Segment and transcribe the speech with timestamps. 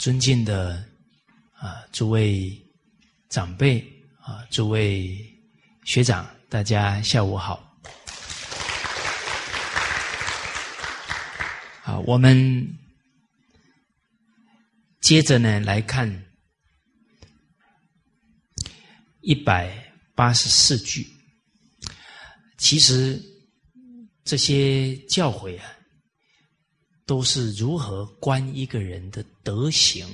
[0.00, 0.82] 尊敬的
[1.52, 2.50] 啊诸位
[3.28, 3.78] 长辈
[4.18, 5.14] 啊诸位
[5.84, 7.78] 学长，大家下午好。
[11.84, 12.66] 啊，我们
[15.02, 16.10] 接着呢来看
[19.20, 21.06] 一百八十四句。
[22.56, 23.20] 其实
[24.24, 25.76] 这些教诲啊。
[27.10, 30.06] 都是如何观一个人的德行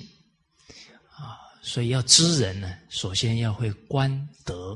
[1.11, 1.37] 啊？
[1.61, 4.73] 所以要知人呢，首先要会观德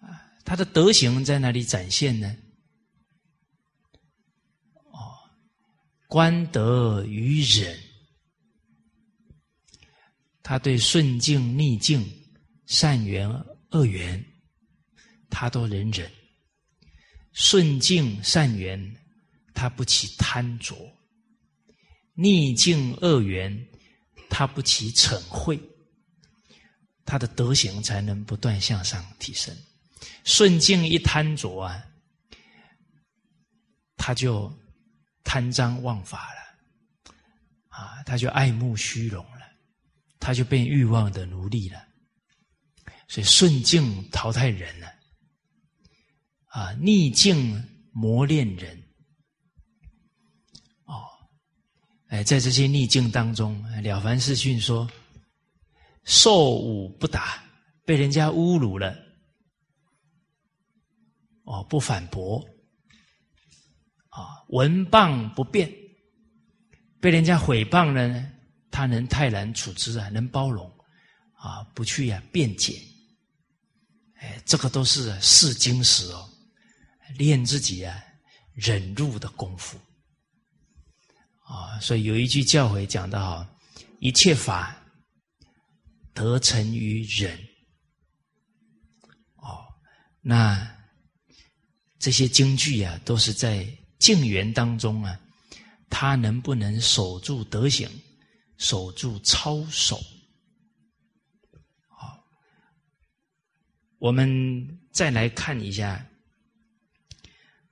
[0.00, 0.26] 啊。
[0.44, 2.36] 他的德行在哪里展现呢？
[4.86, 5.14] 哦，
[6.08, 7.78] 观德于忍，
[10.42, 12.04] 他对顺境逆境、
[12.66, 13.30] 善缘
[13.70, 14.20] 恶缘，
[15.30, 16.10] 他都能忍。
[17.30, 18.96] 顺境善缘。
[19.54, 20.74] 他不起贪着，
[22.14, 23.66] 逆境恶缘，
[24.28, 25.58] 他不起嗔恚，
[27.04, 29.56] 他的德行才能不断向上提升。
[30.24, 31.82] 顺境一贪着啊，
[33.96, 34.52] 他就
[35.24, 37.14] 贪赃枉法了，
[37.68, 39.42] 啊，他就爱慕虚荣了，
[40.18, 41.84] 他就变欲望的奴隶了。
[43.08, 44.86] 所以顺境淘汰人了，
[46.46, 48.79] 啊，逆境磨练人。
[52.10, 54.90] 哎，在这些逆境当中，了凡四训说
[56.02, 57.40] ：“受侮不打，
[57.84, 58.98] 被人家侮辱了，
[61.44, 62.44] 哦，不反驳；
[64.08, 65.72] 啊，闻谤不变，
[67.00, 68.32] 被人家毁谤了呢，
[68.72, 70.68] 他能泰然处之啊，能包容
[71.34, 72.82] 啊，不去呀辩解。
[74.16, 76.28] 哎，这个都是试金石哦，
[77.16, 78.02] 练自己啊
[78.52, 79.78] 忍辱的功夫。”
[81.80, 83.46] 所以有一句教诲讲得好
[83.98, 84.76] ：“一切法
[86.12, 87.36] 得成于忍。”
[89.36, 89.64] 哦，
[90.20, 90.76] 那
[91.98, 93.66] 这些京剧啊，都是在
[93.98, 95.18] 静缘当中啊，
[95.88, 97.88] 他能不能守住德行，
[98.58, 99.98] 守住操守？
[101.88, 102.22] 好，
[103.98, 106.06] 我们再来看一下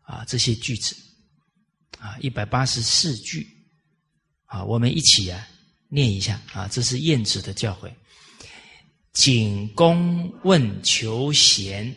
[0.01, 0.97] 啊，这些句子
[1.99, 3.58] 啊，一百八十四句。
[4.49, 5.47] 啊，我们一起啊
[5.89, 7.91] 念一下啊，这是晏子的教诲。
[9.13, 11.95] 景公问求贤，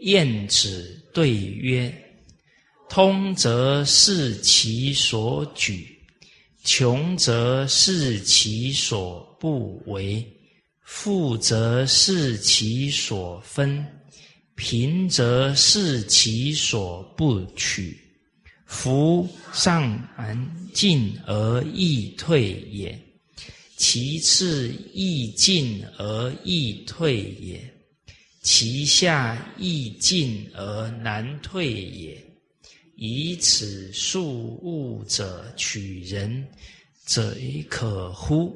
[0.00, 1.92] 晏子对曰
[2.90, 5.98] ：“通则视其所举，
[6.64, 10.26] 穷则视其所不为，
[10.82, 13.86] 富则视其所分，
[14.56, 17.98] 贫则视其所不取。”
[18.72, 19.96] 夫上
[20.72, 22.98] 进而易退也，
[23.76, 27.74] 其次易进而易退也，
[28.40, 32.26] 其下易进而难退也。
[32.96, 36.50] 以此数物者取人，
[37.04, 38.52] 贼可乎？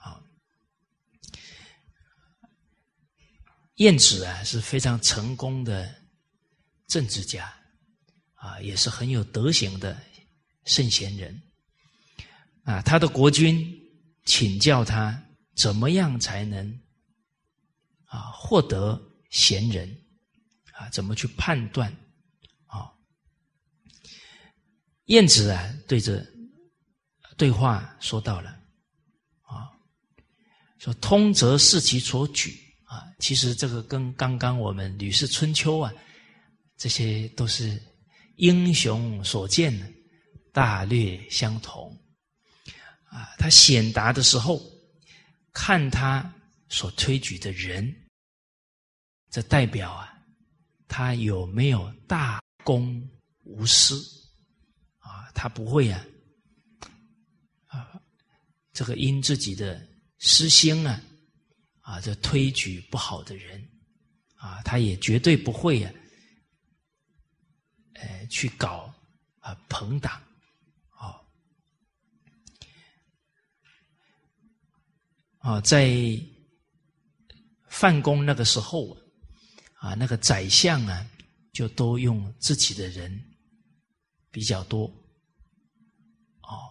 [0.00, 0.20] 啊，
[3.76, 5.94] 晏子啊是非常成功的
[6.88, 7.54] 政治家。
[8.38, 10.00] 啊，也是很有德行的
[10.64, 11.42] 圣贤人
[12.62, 12.80] 啊。
[12.82, 13.68] 他的国君
[14.24, 15.20] 请教他，
[15.56, 16.80] 怎么样才能
[18.04, 19.00] 啊获得
[19.30, 19.92] 贤人
[20.72, 20.88] 啊？
[20.90, 21.92] 怎么去判断
[22.66, 22.92] 啊？
[25.06, 26.24] 晏子啊，对着
[27.36, 28.50] 对话说到了
[29.42, 29.66] 啊，
[30.78, 33.02] 说通则视其所举啊。
[33.18, 35.92] 其实这个跟刚刚我们《吕氏春秋》啊，
[36.76, 37.82] 这些都是。
[38.38, 39.72] 英雄所见
[40.52, 41.90] 大略相同，
[43.04, 44.62] 啊，他显达的时候，
[45.52, 46.32] 看他
[46.68, 47.92] 所推举的人，
[49.28, 50.16] 这代表啊，
[50.86, 53.02] 他有没有大公
[53.42, 53.96] 无私，
[54.98, 56.06] 啊，他不会啊，
[57.66, 58.00] 啊，
[58.72, 59.84] 这个因自己的
[60.20, 61.02] 私心啊，
[61.80, 63.68] 啊，这推举不好的人，
[64.36, 65.92] 啊，他也绝对不会啊。
[68.00, 68.94] 呃，去搞
[69.40, 70.12] 啊朋党，
[70.90, 71.20] 啊
[75.38, 75.90] 啊，在
[77.66, 78.96] 范公那个时候
[79.74, 81.04] 啊，那个宰相啊，
[81.52, 83.20] 就都用自己的人
[84.30, 84.86] 比较多，
[86.42, 86.70] 哦，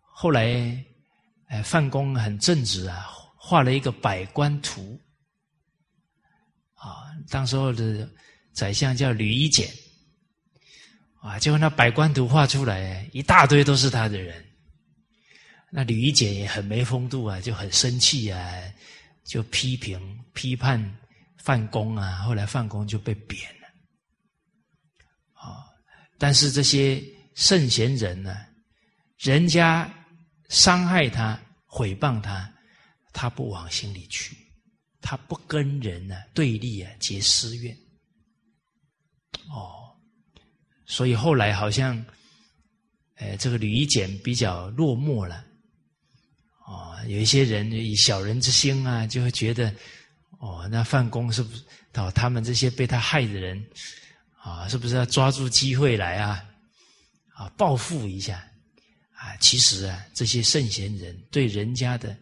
[0.00, 0.84] 后来
[1.46, 3.06] 哎，范公很正直啊，
[3.36, 5.00] 画了一个百官图，
[6.74, 8.10] 啊，当时候的。
[8.52, 9.72] 宰相叫吕夷简，
[11.20, 14.44] 啊，结果那百官图画出来，一大堆都是他的人。
[15.70, 18.62] 那吕夷简也很没风度啊，就很生气啊，
[19.24, 20.98] 就批评批判
[21.38, 22.18] 范公啊。
[22.18, 23.68] 后来范公就被贬了。
[25.32, 25.64] 啊，
[26.18, 27.02] 但是这些
[27.34, 28.36] 圣贤人呢，
[29.18, 29.90] 人家
[30.50, 32.52] 伤害他、毁谤他，
[33.14, 34.36] 他不往心里去，
[35.00, 37.74] 他不跟人呢对立啊，结私怨。
[39.48, 39.90] 哦，
[40.86, 42.04] 所以后来好像，
[43.16, 45.44] 呃，这个吕夷简比较落寞了。
[46.66, 49.74] 哦，有一些人以小人之心啊，就会觉得，
[50.38, 51.62] 哦，那范公是不是
[51.94, 53.62] 哦，他们这些被他害的人，
[54.38, 56.44] 啊，是不是要抓住机会来啊，
[57.34, 58.48] 啊，报复一下？
[59.12, 62.16] 啊，其实啊，这些圣贤人对人家的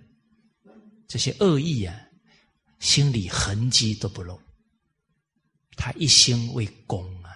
[1.08, 1.98] 这些恶意啊，
[2.78, 4.38] 心里痕迹都不露，
[5.80, 7.32] 他一心为公啊，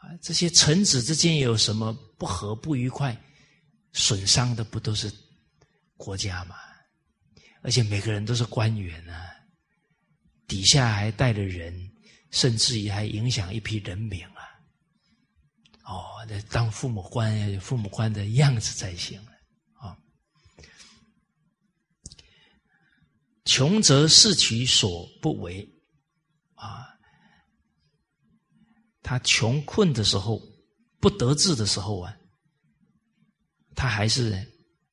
[0.00, 3.16] 啊，这些臣子之间有什么不和不愉快？
[3.92, 5.08] 损伤的不都是
[5.96, 6.56] 国家吗？
[7.60, 9.30] 而且每个人都是官员啊，
[10.48, 11.72] 底下还带着人，
[12.32, 14.42] 甚至于还影响一批人民啊。
[15.84, 19.20] 哦，那当父母官，父母官的样子才行
[19.74, 19.96] 啊。
[23.44, 25.68] 穷则视其所不为
[26.62, 26.86] 啊，
[29.02, 30.40] 他穷困的时候，
[31.00, 32.16] 不得志的时候啊。
[33.74, 34.46] 他还是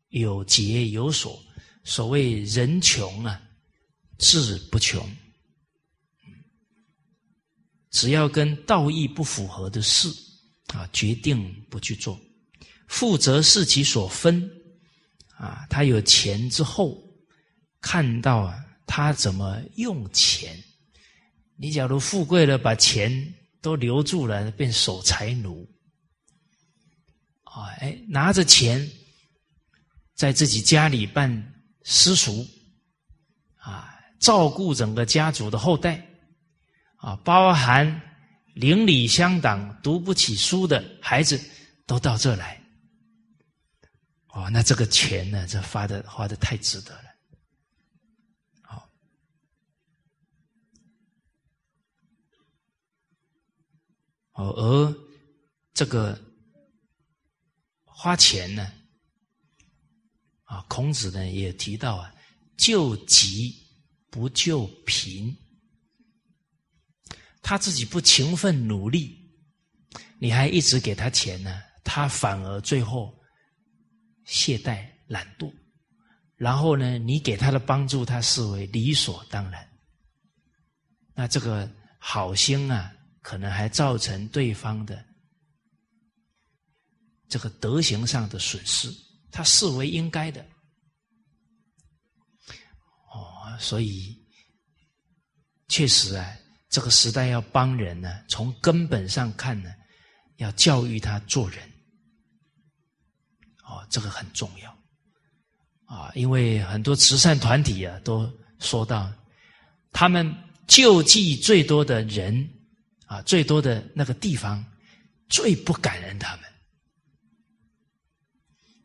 [0.07, 1.37] 有节有所，
[1.83, 3.41] 所谓人穷啊，
[4.17, 5.05] 志不穷。
[7.91, 10.07] 只要跟道义不符合的事
[10.67, 12.19] 啊，决定不去做。
[12.87, 14.49] 富则视其所分
[15.35, 17.03] 啊，他有钱之后，
[17.81, 20.57] 看到啊，他怎么用钱。
[21.61, 23.11] 你假如富贵了，把钱
[23.61, 25.69] 都留住了，变守财奴。
[27.43, 28.89] 啊，哎，拿着钱
[30.13, 31.29] 在自己家里办
[31.83, 32.47] 私塾，
[33.57, 36.01] 啊，照顾整个家族的后代，
[36.95, 38.01] 啊，包含
[38.53, 41.37] 邻里乡党读不起书的孩子
[41.85, 42.63] 都到这来，
[44.27, 47.09] 哦，那这个钱呢，这花的花的太值得了，
[48.61, 48.89] 好，
[54.39, 54.95] 哦，而
[55.73, 56.19] 这个。
[58.01, 58.71] 花钱呢？
[60.45, 62.15] 啊，孔子呢也提到啊，
[62.55, 63.53] 救急
[64.09, 65.35] 不救贫。
[67.41, 69.19] 他自己不勤奋努力，
[70.17, 73.13] 你还一直给他钱呢，他反而最后
[74.23, 75.53] 懈怠懒惰。
[76.37, 79.69] 然后呢，你给他的帮助，他视为理所当然。
[81.13, 85.05] 那这个好心啊，可能还造成对方的。
[87.27, 88.91] 这个德行上的损失，
[89.31, 90.43] 他视为应该的。
[93.11, 94.17] 哦，所以
[95.67, 96.37] 确实啊，
[96.69, 99.71] 这个时代要帮人呢，从根本上看呢，
[100.37, 101.71] 要教育他做人。
[103.63, 104.75] 哦，这个很重要。
[105.85, 108.27] 啊，因为很多慈善团体啊，都
[108.59, 109.11] 说到，
[109.91, 110.35] 他们
[110.67, 112.47] 救济最多的人
[113.09, 114.63] 啊，最多的那个地方，
[115.27, 116.45] 最不感恩他们。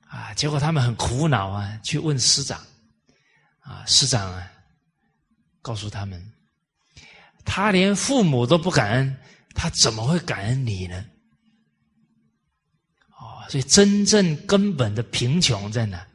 [0.09, 0.33] 啊！
[0.33, 2.65] 结果他们很苦恼啊，去问师长，
[3.61, 4.51] 啊，师长啊，
[5.61, 6.33] 告诉他们，
[7.45, 9.19] 他连父母都不感恩，
[9.55, 11.05] 他怎么会感恩你呢？
[13.19, 16.07] 哦，所以真正根本的贫穷在哪？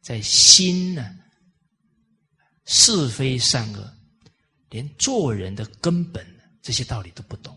[0.00, 1.16] 在心呢？
[2.66, 3.94] 是非善恶，
[4.70, 6.26] 连做人的根本
[6.62, 7.56] 这些道理都不懂。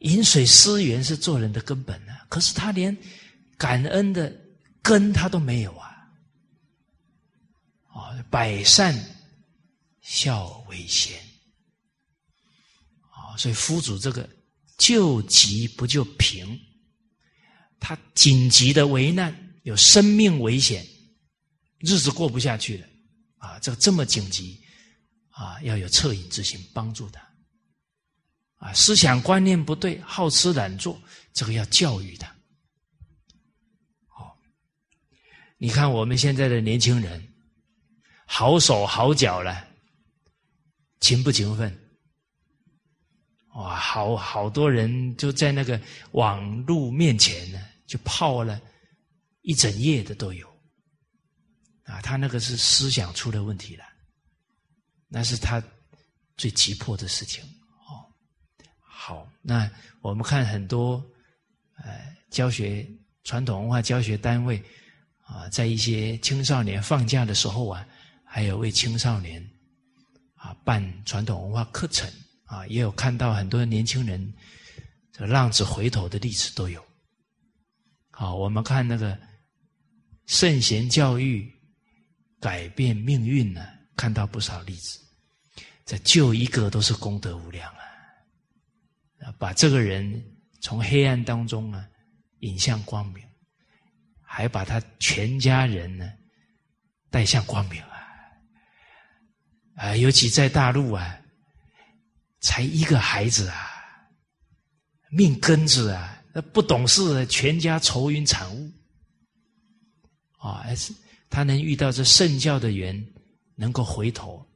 [0.00, 2.96] 饮水思源是做人的根本呢，可是他连
[3.56, 4.30] 感恩的
[4.82, 5.88] 根他都没有啊！
[7.88, 8.94] 啊，百善
[10.02, 11.18] 孝为先
[13.10, 14.28] 啊，所以夫主这个
[14.76, 16.60] 救急不救贫，
[17.80, 20.86] 他紧急的危难有生命危险，
[21.78, 22.86] 日子过不下去了
[23.38, 24.62] 啊，这个这么紧急
[25.36, 27.20] 啊，要有恻隐之心帮助他。
[28.56, 30.98] 啊，思想观念不对，好吃懒做，
[31.34, 32.26] 这个要教育他。
[34.06, 34.34] 好，
[35.58, 37.34] 你看我们现在的年轻人，
[38.24, 39.68] 好手好脚了，
[41.00, 41.78] 勤不勤奋？
[43.56, 45.78] 哇，好好多人就在那个
[46.12, 48.58] 网络面前呢，就泡了
[49.42, 50.48] 一整夜的都有。
[51.84, 53.84] 啊，他那个是思想出了问题了，
[55.08, 55.62] 那是他
[56.36, 57.44] 最急迫的事情
[57.88, 58.04] 哦。
[58.80, 59.70] 好，那
[60.00, 61.04] 我们看很多
[61.76, 62.88] 呃教学
[63.24, 64.62] 传统文化教学单位
[65.22, 67.86] 啊，在一些青少年放假的时候啊，
[68.24, 69.42] 还有为青少年
[70.34, 72.10] 啊办传统文化课程
[72.44, 74.34] 啊，也有看到很多年轻人
[75.12, 76.84] 这浪子回头的例子都有。
[78.10, 79.18] 好，我们看那个
[80.26, 81.52] 圣贤教育
[82.40, 85.00] 改变命运呢，看到不少例子，
[85.84, 89.32] 这救一个都是功德无量啊！
[89.38, 90.22] 把这个人
[90.60, 91.88] 从黑暗当中啊
[92.40, 93.24] 引向光明，
[94.22, 96.12] 还把他全家人呢
[97.10, 97.96] 带向光明啊！
[99.76, 101.18] 啊，尤其在大陆啊，
[102.40, 103.70] 才一个孩子啊，
[105.10, 106.12] 命根子啊。
[106.34, 108.70] 那不懂事，全家愁云惨雾
[110.38, 110.60] 啊！
[110.62, 110.92] 还是
[111.30, 112.94] 他能遇到这圣教的缘，
[113.56, 114.46] 能够回头，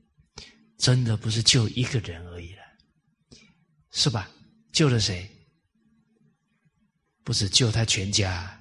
[0.79, 2.63] 真的不是救一个人而已了，
[3.91, 4.31] 是吧？
[4.71, 5.29] 救了谁？
[7.25, 8.57] 不是救他全家。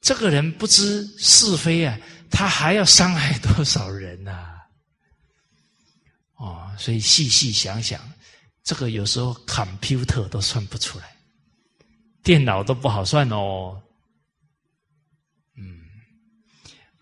[0.00, 1.98] 这个人不知是非啊，
[2.30, 4.58] 他还要伤害多少人呐？
[6.34, 8.00] 哦，所以细细想想，
[8.64, 11.16] 这个有时候 computer 都算不出来。
[12.24, 13.80] 电脑都不好算哦，
[15.56, 15.82] 嗯，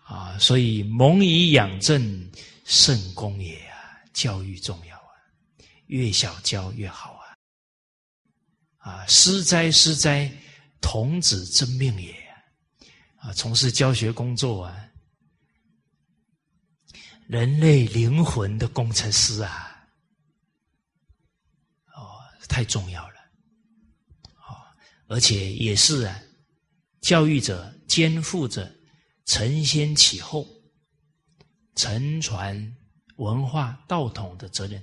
[0.03, 2.31] 啊，所以蒙以养正，
[2.71, 5.11] 圣功也啊，教育重要啊，
[5.87, 7.35] 越小教越好啊，
[8.77, 10.31] 啊，师哉师哉，
[10.79, 12.13] 童子真命也
[13.17, 14.89] 啊，从事教学工作啊，
[17.27, 19.85] 人类灵魂的工程师啊，
[21.93, 23.19] 哦，太重要了。
[24.47, 24.55] 哦
[25.07, 26.17] 而且也是啊，
[27.01, 28.73] 教育者肩负着
[29.25, 30.47] 承先启后、
[31.75, 32.75] 承传
[33.17, 34.81] 文化道统的责任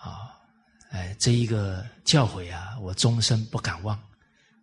[0.00, 0.32] 啊！
[0.90, 3.96] 哎，这一个教诲啊，我终身不敢忘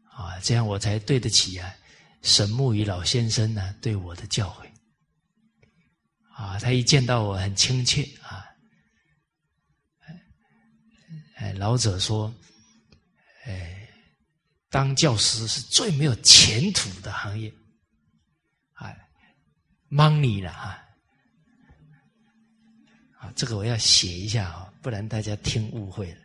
[0.09, 0.39] 啊！
[0.41, 1.73] 这样我才对得起啊，
[2.21, 4.67] 沈木鱼老先生呢对我的教诲
[6.33, 6.59] 啊！
[6.59, 8.45] 他一见到我很亲切啊！
[11.35, 12.33] 哎，老者说，
[13.45, 13.79] 哎。
[14.69, 17.53] 当教师是最没有前途的行业，
[19.93, 20.79] ，money 了啊！
[23.19, 26.17] 啊，这个我要写一下啊，不然大家听误会了。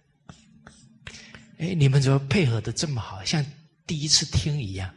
[1.59, 3.45] 哎，你们怎么配合的这么好，像
[3.87, 4.95] 第一次听一样？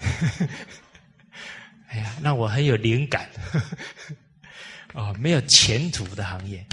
[1.88, 3.30] 哎呀，那我很有灵感。
[4.94, 6.66] 哦，没有前途的行业。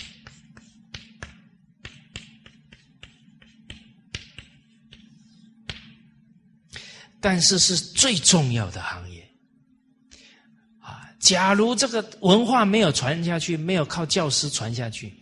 [7.19, 9.06] 但是是最重要的行业！
[11.19, 15.13] 假如这个文化没有传下去，没有靠教师传下去，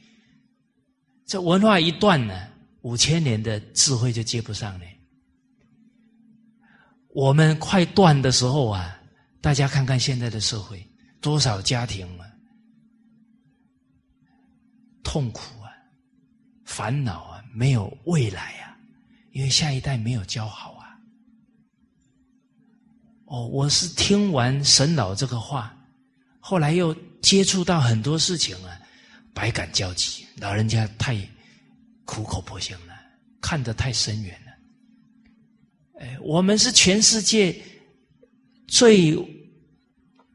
[1.25, 2.47] 这文化一断呢，
[2.81, 4.85] 五千年的智慧就接不上了。
[7.09, 8.99] 我们快断的时候啊，
[9.39, 10.85] 大家看看现在的社会，
[11.21, 12.27] 多少家庭啊，
[15.01, 15.71] 痛苦啊，
[16.65, 18.77] 烦恼啊，没有未来啊，
[19.31, 20.99] 因为下一代没有教好啊。
[23.27, 25.74] 哦，我是听完沈老这个话，
[26.47, 28.79] 后来又接触到很多事情啊，
[29.33, 30.23] 百感交集。
[30.37, 31.17] 老人家太
[32.05, 32.93] 苦口婆心了，
[33.41, 34.51] 看得太深远了。
[35.99, 37.59] 哎，我们是全世界
[38.67, 39.17] 最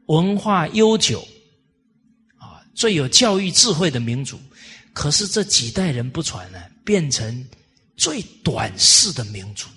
[0.07, 1.21] 文化悠久
[2.39, 4.37] 啊，最有教育智慧的民族，
[4.93, 7.49] 可是这几代人不传呢，变成
[7.97, 9.69] 最短视的民族。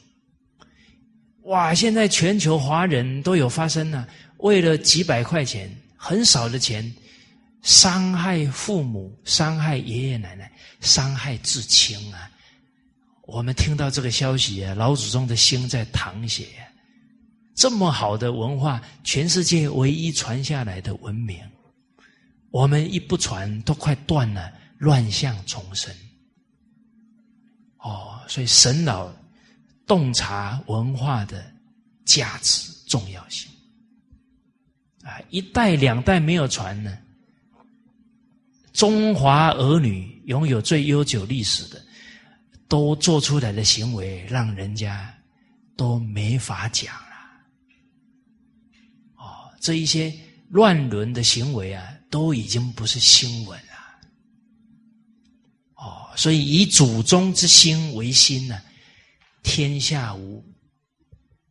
[1.43, 1.75] 哇！
[1.75, 5.69] 现在全球华人都有发生呢，为了几百块钱，
[6.05, 6.93] 很少的钱，
[7.61, 12.29] 伤害父母，伤害爷爷奶奶，伤害至亲啊！
[13.21, 16.47] 我们听到这个消息啊，老祖宗的心在淌血。
[17.55, 21.39] 这么好的文化，全世界唯一传下来的文明，
[22.51, 25.89] 我们一不传，都快断了，乱象丛生。
[27.77, 29.09] 哦，所以神老。
[29.85, 31.45] 洞察文化的
[32.05, 33.51] 价值重要性
[35.03, 35.21] 啊！
[35.29, 36.97] 一代两代没有传呢，
[38.71, 41.85] 中华儿女拥有最悠久历史的，
[42.67, 45.13] 都做出来的行为，让人家
[45.75, 47.17] 都没法讲了。
[49.17, 50.13] 哦，这一些
[50.49, 53.73] 乱伦的行为啊，都已经不是新闻了。
[55.75, 58.61] 哦，所以以祖宗之心为心呢。
[59.45, 60.41] 天下无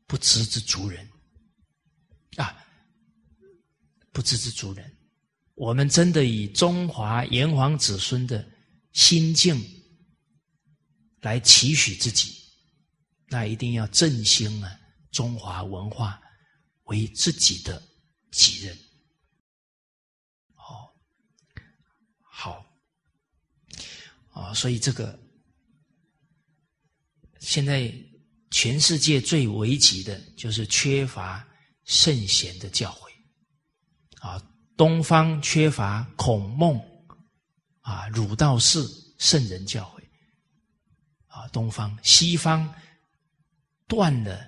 [0.07, 1.07] 不知之族人
[2.37, 2.57] 啊！
[4.13, 4.97] 不知之族人，
[5.55, 8.47] 我们真的以中华炎黄子孙的
[8.93, 9.59] 心境
[11.21, 12.37] 来期许自己，
[13.29, 14.71] 那一定要振兴啊
[15.11, 16.21] 中华文化
[16.85, 17.83] 为自己的
[18.31, 18.77] 己任。
[20.57, 20.93] 哦，
[22.21, 22.65] 好，
[24.29, 25.19] 啊，所以这个
[27.41, 27.91] 现在
[28.51, 31.49] 全世界最危急的就是缺乏
[31.85, 33.02] 圣贤的教诲，
[34.23, 34.41] 啊，
[34.77, 36.81] 东方缺乏孔孟
[37.81, 38.81] 啊儒道释
[39.19, 40.03] 圣人教诲。
[41.27, 42.73] 啊，东方、西方
[43.89, 44.47] 断了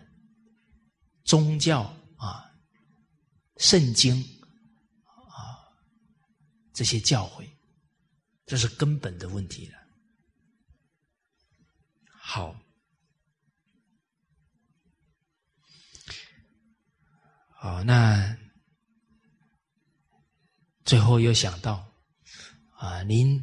[1.25, 1.83] 宗教
[2.19, 2.45] 啊、
[3.57, 4.23] 圣经
[5.07, 5.65] 啊
[6.75, 7.49] 这些教诲，
[8.45, 9.79] 这是根本的问题了。
[12.07, 12.55] 好，
[17.49, 18.37] 好，那
[20.85, 21.87] 最后又想到
[22.77, 23.43] 啊，您。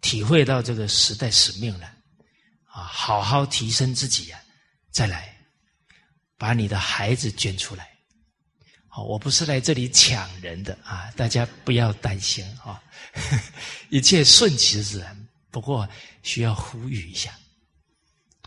[0.00, 1.86] 体会到这个时代使命了，
[2.66, 4.42] 啊，好好提升自己呀，
[4.90, 5.34] 再来
[6.36, 7.88] 把你的孩子捐出来。
[8.88, 12.82] 好，我不是来这里抢人的啊，大家不要担心啊，
[13.90, 15.28] 一切顺其自然。
[15.52, 15.88] 不过
[16.24, 17.30] 需要呼吁一下，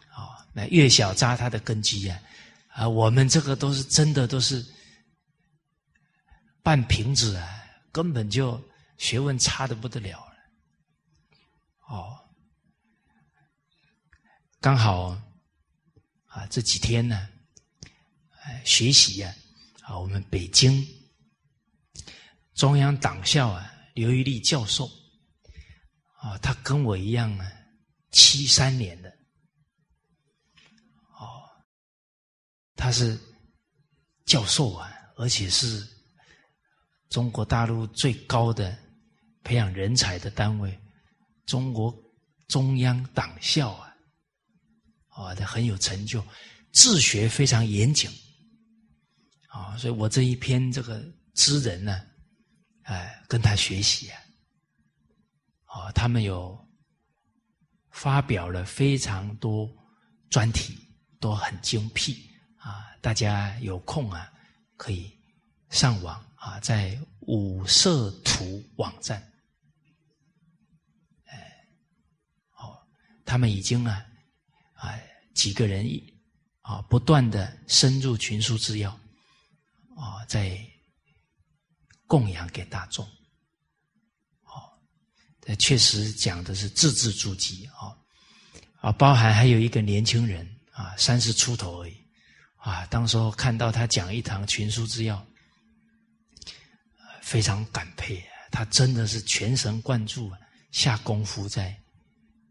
[0.10, 2.20] 啊，那越小扎他的根基呀，
[2.68, 4.64] 啊，我们这个都是真的都是
[6.66, 7.48] 半瓶子啊，
[7.92, 8.60] 根本就
[8.98, 10.36] 学问差的不得了了。
[11.88, 12.20] 哦，
[14.60, 15.10] 刚好
[16.26, 17.30] 啊，这几天呢，
[18.42, 19.32] 哎，学习呀，
[19.84, 20.84] 啊，我们北京
[22.56, 24.90] 中央党校啊，刘玉立教授
[26.18, 27.52] 啊，他跟我一样啊，
[28.10, 29.10] 七三年的，
[31.20, 31.48] 哦，
[32.76, 33.16] 他是
[34.26, 35.88] 教授啊，而且是
[37.16, 38.78] 中国大陆最高的
[39.42, 40.78] 培养人才的单位。
[41.46, 41.96] 中国
[42.50, 43.96] 中央党校啊，
[45.08, 46.22] 啊，他很有成就，
[46.74, 48.12] 治学非常严谨，
[49.48, 51.02] 啊，所以我这一篇这个
[51.34, 52.02] 知人呢，
[52.82, 54.20] 哎，跟他学习啊，
[55.68, 56.68] 啊，他们有
[57.92, 59.70] 发表了非常多
[60.30, 60.78] 专题，
[61.22, 64.30] 都很精辟啊，大家有空啊，
[64.76, 65.18] 可以
[65.70, 69.32] 上网啊，在五色图网站。
[73.28, 74.06] 他们已经啊，
[74.76, 74.94] 啊
[75.34, 75.84] 几个人
[76.62, 78.92] 啊不断的深入群书之要
[79.98, 80.64] 啊，在
[82.06, 83.04] 供养给大众，
[84.44, 84.62] 哦，
[85.42, 87.98] 这确实讲的是字字珠玑啊
[88.80, 91.98] 啊，包含还有一个年轻人啊，三十出头而已
[92.58, 95.26] 啊，当时候看到他讲一堂群书之要，
[97.26, 100.32] 非常感佩，他真的是全神贯注
[100.72, 101.76] 下功夫在。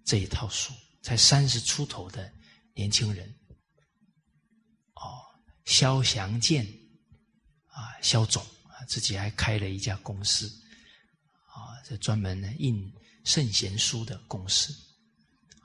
[0.06, 2.30] 这一套书，才三十出头的
[2.74, 3.26] 年轻人，
[4.96, 5.16] 哦，
[5.64, 6.62] 肖祥建
[7.68, 10.46] 啊，肖总啊，自己还开了一家公司，
[11.46, 12.92] 啊，这专门呢印
[13.24, 14.74] 圣贤书的公司，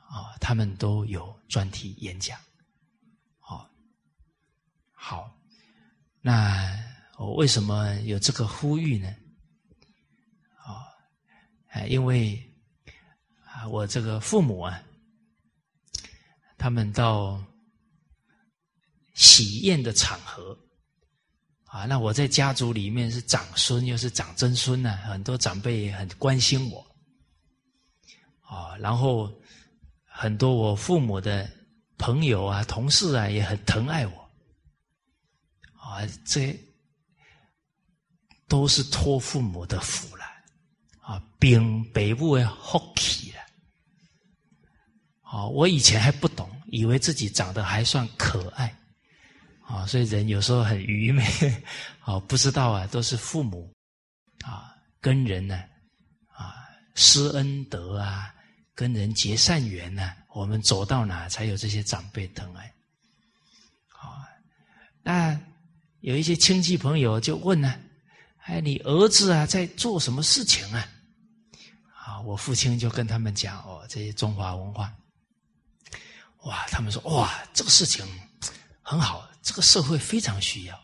[0.07, 2.39] 啊，他们都有专题演讲，
[3.39, 3.69] 好，
[4.93, 5.37] 好，
[6.21, 6.88] 那
[7.19, 9.07] 我为什么有这个呼吁呢？
[10.57, 10.87] 啊，
[11.67, 12.43] 哎，因为。
[13.51, 14.81] 啊，我这个父母啊，
[16.57, 17.43] 他们到
[19.15, 20.57] 喜宴的场合
[21.65, 26.79] 啊，那我在家族里面是长孙又是长曾孙呢，很多长辈很关心我
[28.39, 29.29] 啊，然后
[30.05, 31.49] 很多我父母的
[31.97, 34.31] 朋友啊、同事啊也很疼爱我
[35.73, 36.57] 啊，这
[38.49, 40.25] 都是托父母的福了
[40.99, 43.37] 啊，禀北部的福气了。
[45.31, 48.75] 哦，我以前还不懂，以为自己长得还算可爱，
[49.61, 51.23] 啊，所以人有时候很愚昧，
[52.03, 53.71] 哦， 不知道啊，都是父母，
[54.43, 55.63] 啊，跟人呢，
[56.35, 58.33] 啊，施恩德啊，
[58.73, 62.65] 跟人结善缘呢，我们走到哪才有这些长辈疼爱，
[63.89, 64.25] 啊，
[65.03, 65.39] 那
[66.01, 67.79] 有一些亲戚朋友就问呢，
[68.49, 70.83] 哎，你儿子啊在做什么事情啊？
[71.93, 74.91] 啊，我父亲就跟他们讲哦，这些中华文化。
[76.45, 76.65] 哇！
[76.71, 78.03] 他们说哇，这个事情
[78.81, 80.75] 很好，这个社会非常需要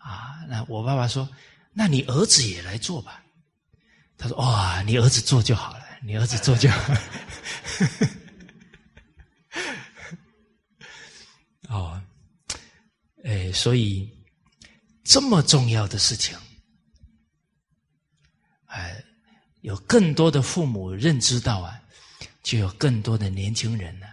[0.00, 0.44] 啊。
[0.48, 1.28] 那我爸爸说
[1.72, 3.22] ：“那你儿子也来做吧。”
[4.18, 6.94] 他说：“哇，你儿子做就好了，你儿子做就好。
[11.70, 12.02] ”哦，
[13.22, 14.10] 哎，所以
[15.08, 16.36] 这么重要的事情，
[18.66, 19.02] 哎，
[19.62, 21.80] 有更多的父母认知到啊，
[22.42, 24.06] 就有更多的年轻人呢，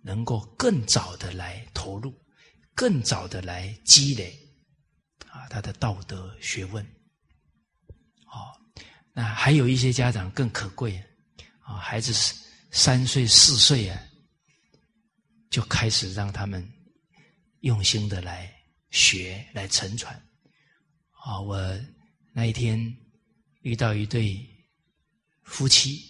[0.00, 2.18] 能够更早的来投入，
[2.74, 4.34] 更早的来积累
[5.28, 6.82] 啊他的道德学问。
[8.24, 8.56] 哦，
[9.12, 10.96] 那还有一些家长更可贵
[11.60, 12.14] 啊，孩子
[12.70, 14.02] 三岁四岁啊，
[15.50, 16.66] 就开始让他们
[17.60, 18.50] 用心的来
[18.96, 20.14] 学来承传。
[21.12, 21.58] 啊，我
[22.32, 22.96] 那一天
[23.60, 24.44] 遇到一对。
[25.48, 26.02] 夫妻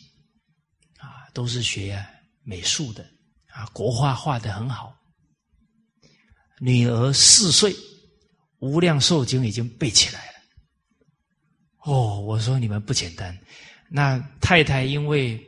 [0.97, 2.03] 啊，都是学
[2.43, 3.07] 美术的
[3.49, 4.97] 啊，国画画的很好。
[6.59, 7.71] 女儿四岁，
[8.61, 10.33] 《无量寿经》已经背起来了。
[11.81, 13.39] 哦，我说你们不简单。
[13.91, 15.39] 那太太因为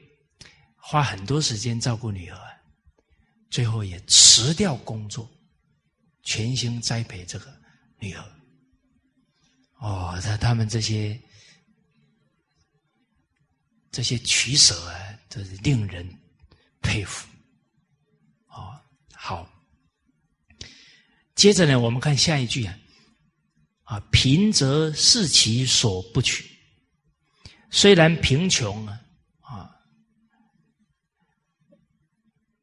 [0.77, 2.39] 花很多时间照顾女儿，
[3.49, 5.27] 最后也辞掉工作，
[6.23, 7.61] 全心栽培这个
[7.99, 8.25] 女儿。
[9.79, 11.21] 哦，他他们这些。
[13.91, 16.07] 这些取舍啊，都是令人
[16.83, 17.27] 佩服。
[18.49, 18.79] 哦，
[19.13, 19.51] 好。
[21.35, 22.79] 接着呢，我们看下一句啊，
[23.85, 26.49] 啊，贫则视其所不取。
[27.71, 29.01] 虽然贫穷啊，
[29.41, 29.75] 啊，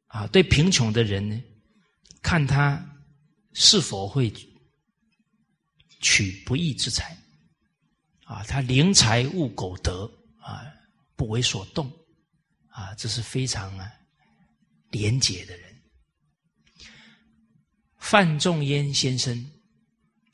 [0.06, 1.42] 啊，对贫穷的人呢，
[2.22, 2.95] 看他
[3.58, 4.30] 是否会
[6.02, 7.16] 取不义之财，
[8.24, 10.04] 啊，他临财物苟得
[10.38, 10.62] 啊。
[11.16, 11.90] 不为所动，
[12.68, 13.90] 啊，这是非常啊
[14.90, 15.74] 廉洁的人。
[17.96, 19.50] 范仲淹先生，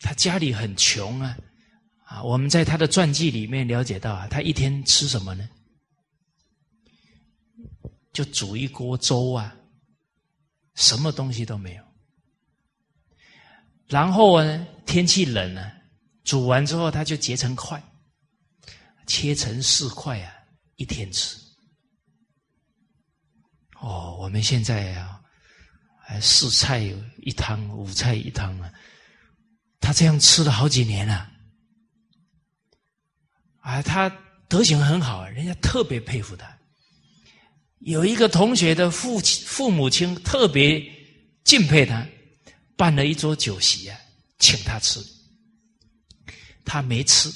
[0.00, 1.38] 他家里很穷啊，
[2.04, 5.48] 啊，我们在他的传记里面了解到啊，他一天吃什么呢？
[8.12, 9.56] 就煮一锅粥啊，
[10.74, 11.91] 什么东西都没有。
[13.92, 15.70] 然后呢，天气冷了，
[16.24, 17.80] 煮完之后它就结成块，
[19.06, 20.32] 切成四块啊。
[20.76, 21.36] 一天吃
[23.78, 25.20] 哦，我们现在啊，
[26.00, 26.80] 还四菜
[27.18, 28.72] 一汤，五菜一汤啊。
[29.78, 31.30] 他这样吃了好几年了，
[33.58, 34.08] 啊，他
[34.48, 36.50] 德行很好，人家特别佩服他。
[37.80, 40.82] 有一个同学的父亲、父母亲特别
[41.44, 42.06] 敬佩他，
[42.82, 43.96] 办了一桌酒席啊，
[44.40, 44.98] 请他吃，
[46.64, 47.32] 他没吃。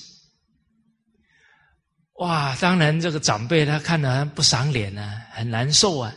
[2.14, 6.12] 哇，当然这个长辈他看了不赏脸呢，很难受啊。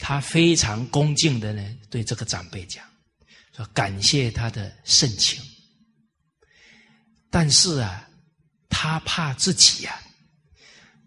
[0.00, 2.84] 他非常恭敬的呢，对这个长辈讲，
[3.54, 5.40] 说感谢他的盛情。
[7.30, 8.08] 但是啊，
[8.68, 9.96] 他怕自己呀，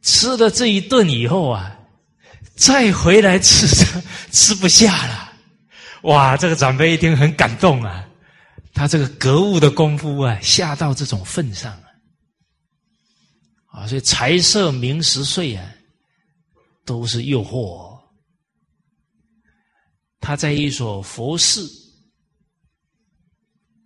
[0.02, 1.78] 吃了这一顿以后啊，
[2.56, 3.68] 再回来吃
[4.32, 5.33] 吃不下了。
[6.04, 8.08] 哇，这个长辈一听很感动啊，
[8.74, 11.72] 他这个格物的功夫啊，下到这种份上。
[11.72, 11.88] 啊，
[13.68, 15.74] 啊所以财色名食睡啊，
[16.86, 17.94] 都是诱惑。
[20.20, 21.70] 他在一所佛寺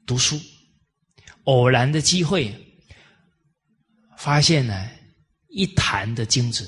[0.06, 0.40] 读书，
[1.44, 2.54] 偶然的机会，
[4.18, 4.90] 发现呢
[5.50, 6.64] 一坛的金子。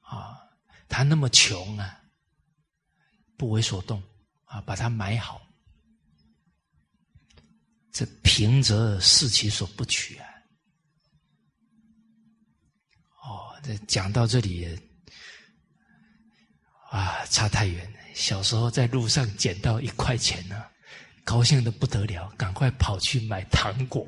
[0.00, 0.36] 啊，
[0.88, 1.98] 他那么穷啊，
[3.36, 4.02] 不为所动
[4.44, 5.40] 啊，把它买好。
[7.92, 10.26] 这平则视其所不取啊。
[13.22, 14.78] 哦，这讲到这里，
[16.90, 17.98] 啊，差太远了。
[18.14, 20.64] 小时候在路上捡到一块钱呢，
[21.24, 24.06] 高兴的不得了，赶快跑去买糖果。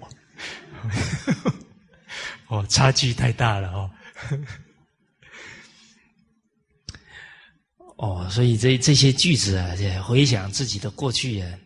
[2.48, 3.90] 哦，差距太大了哦。
[7.96, 11.58] 哦，所以这这些句子啊，这回想自己的过去啊，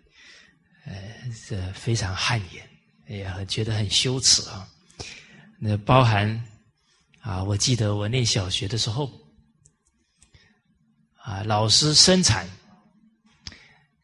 [0.87, 0.95] 呃，
[1.49, 4.69] 这非常汗颜，也很觉得很羞耻啊。
[5.59, 6.45] 那包含。
[7.23, 9.13] 啊，我记得我念小学的时候，
[11.17, 12.49] 啊，老师生产，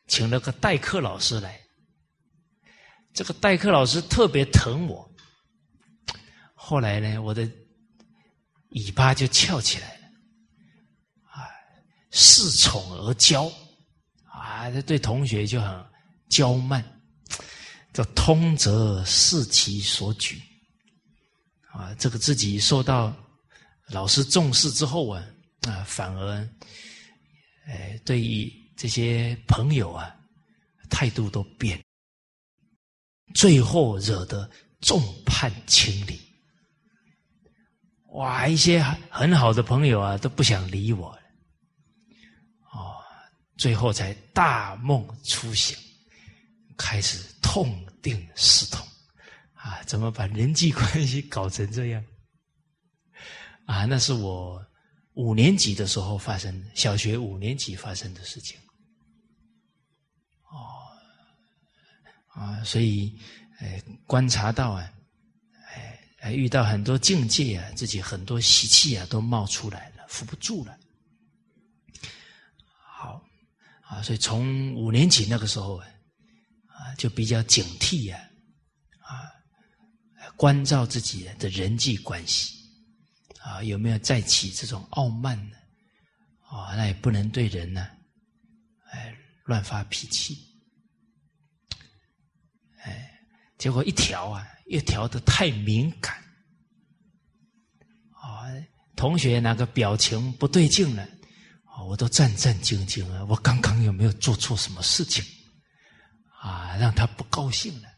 [0.07, 1.59] 请了个代课老师来。
[3.15, 5.11] 这个代课老师特别疼我，
[6.55, 7.51] 后来呢，我的
[8.73, 9.96] 尾巴就翘起来，
[12.17, 13.53] 恃宠而骄，
[14.25, 15.69] 啊，对同学就很
[16.31, 16.83] 骄慢，
[17.93, 20.41] 这通则视其所举。
[21.71, 23.15] 啊，这个自己受到
[23.89, 25.23] 老师重视之后啊，
[25.69, 26.49] 啊，反而，
[27.67, 30.17] 哎，对于这些朋友啊，
[30.89, 31.79] 态度都变，
[33.35, 34.51] 最后惹得
[34.81, 36.19] 众叛亲离。
[38.15, 41.16] 哇，一些很好的朋友啊，都不想理我。
[43.57, 45.77] 最后才大梦初醒，
[46.77, 48.87] 开始痛定思痛，
[49.55, 52.05] 啊，怎么把人际关系搞成这样？
[53.65, 54.65] 啊，那是我
[55.15, 58.59] 五年级的时候发生，小学五年级发生的事情。
[60.45, 60.87] 哦，
[62.29, 63.19] 啊，所以，
[63.59, 64.93] 哎，观察到啊，
[66.21, 70.79] 哎，遇到很多境界啊，自己很多习气啊，都冒出来了，扶不住了。
[72.69, 73.21] 好，
[73.89, 78.19] 啊，所以从五年级那个时候啊，就比较警惕呀。
[79.01, 79.33] 啊
[80.37, 82.53] 关照自己的人际关系，
[83.41, 85.57] 啊，有没有再起这种傲慢呢？
[86.43, 87.89] 啊，那也不能对人呢，
[88.91, 90.37] 哎，乱发脾气，
[92.83, 93.19] 哎，
[93.57, 96.23] 结果一调啊，又调的太敏感，
[98.11, 98.53] 啊，
[98.95, 101.09] 同学那个表情不对劲了，
[101.85, 105.25] 我都战战兢兢啊，我刚刚有没有做错什么事情？
[106.41, 107.89] 啊，让他不高兴了。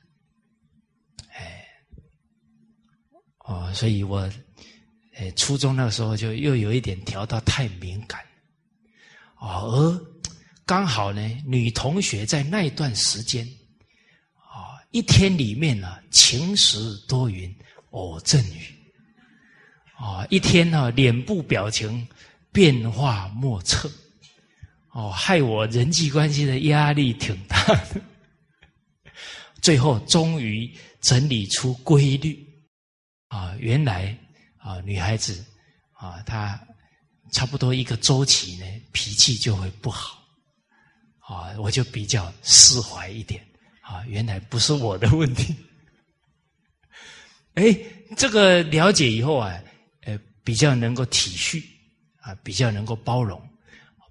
[1.32, 1.64] 哎
[3.40, 4.30] 哦，所以我，
[5.14, 8.20] 呃，初中那个时候就又有一点调到太敏感，
[9.36, 10.06] 哦，而
[10.66, 13.46] 刚好呢，女同学在那一段时间，
[14.34, 17.54] 啊，一天里面呢，晴时多云，
[17.90, 18.74] 偶阵雨，
[19.96, 22.06] 啊，一天呢，脸部表情
[22.58, 23.88] 变化莫测，
[24.90, 27.56] 哦，害我人际关系的压力挺大
[27.94, 28.00] 的，
[29.62, 30.68] 最后终于
[31.00, 32.44] 整理出规律。
[33.28, 34.12] 啊，原来
[34.56, 35.44] 啊，女孩子
[35.92, 36.60] 啊，她
[37.30, 40.20] 差不多一个周期呢，脾气就会不好。
[41.20, 43.40] 啊，我就比较释怀一点。
[43.82, 44.04] 啊。
[44.08, 45.54] 原来不是我的问题，
[47.54, 47.72] 哎，
[48.16, 49.56] 这个了解以后啊，
[50.00, 51.62] 呃，比较能够体恤。
[52.28, 53.40] 啊，比较能够包容，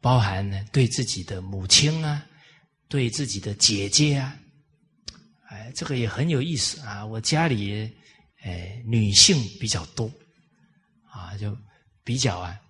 [0.01, 2.25] 包含呢对自己的母亲啊，
[2.87, 4.35] 对自己的姐姐啊，
[5.49, 7.05] 哎，这个也很有意思啊。
[7.05, 7.95] 我家里。
[8.43, 10.09] 哎，女性比较多，
[11.09, 11.57] 啊，就
[12.03, 12.61] 比较啊，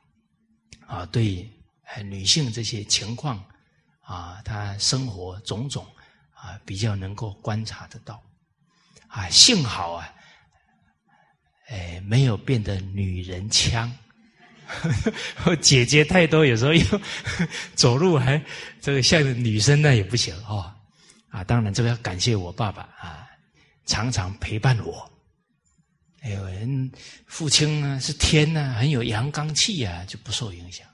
[0.87, 1.47] 啊，对
[2.05, 3.37] 女性这些情况
[3.99, 5.85] 啊，她生活种种
[6.33, 8.23] 啊，比较能够观察得到，
[9.07, 10.11] 啊，幸好啊，
[11.67, 13.93] 哎，没有变得女人腔，
[15.61, 17.01] 姐姐太多，有时候又
[17.75, 18.41] 走路还
[18.81, 20.73] 这个像女生那也不行哦，
[21.29, 23.27] 啊，当然这个要感谢我爸爸啊，
[23.85, 25.11] 常常陪伴我。
[26.29, 26.91] 有人
[27.25, 30.85] 父亲呢是天呢，很有阳刚气啊，就不受影响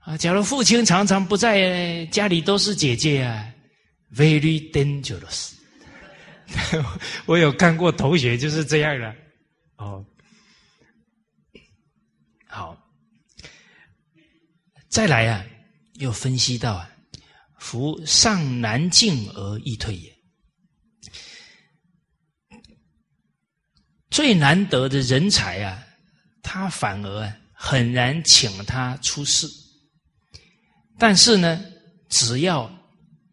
[0.00, 0.16] 啊。
[0.16, 3.48] 假如父亲常常不在，家里都是姐姐啊
[4.12, 5.52] ，very dangerous。
[7.26, 9.14] 我有看过同学就是这样的
[9.76, 10.04] 哦。
[12.48, 12.76] 好，
[14.96, 15.44] 再来啊，
[15.96, 16.90] 又分析到啊，
[17.58, 20.16] 夫上难进而易退也。
[24.08, 25.86] 最难得的人才啊，
[26.42, 29.46] 他反而很难请他出世。
[30.96, 31.62] 但是呢，
[32.08, 32.66] 只要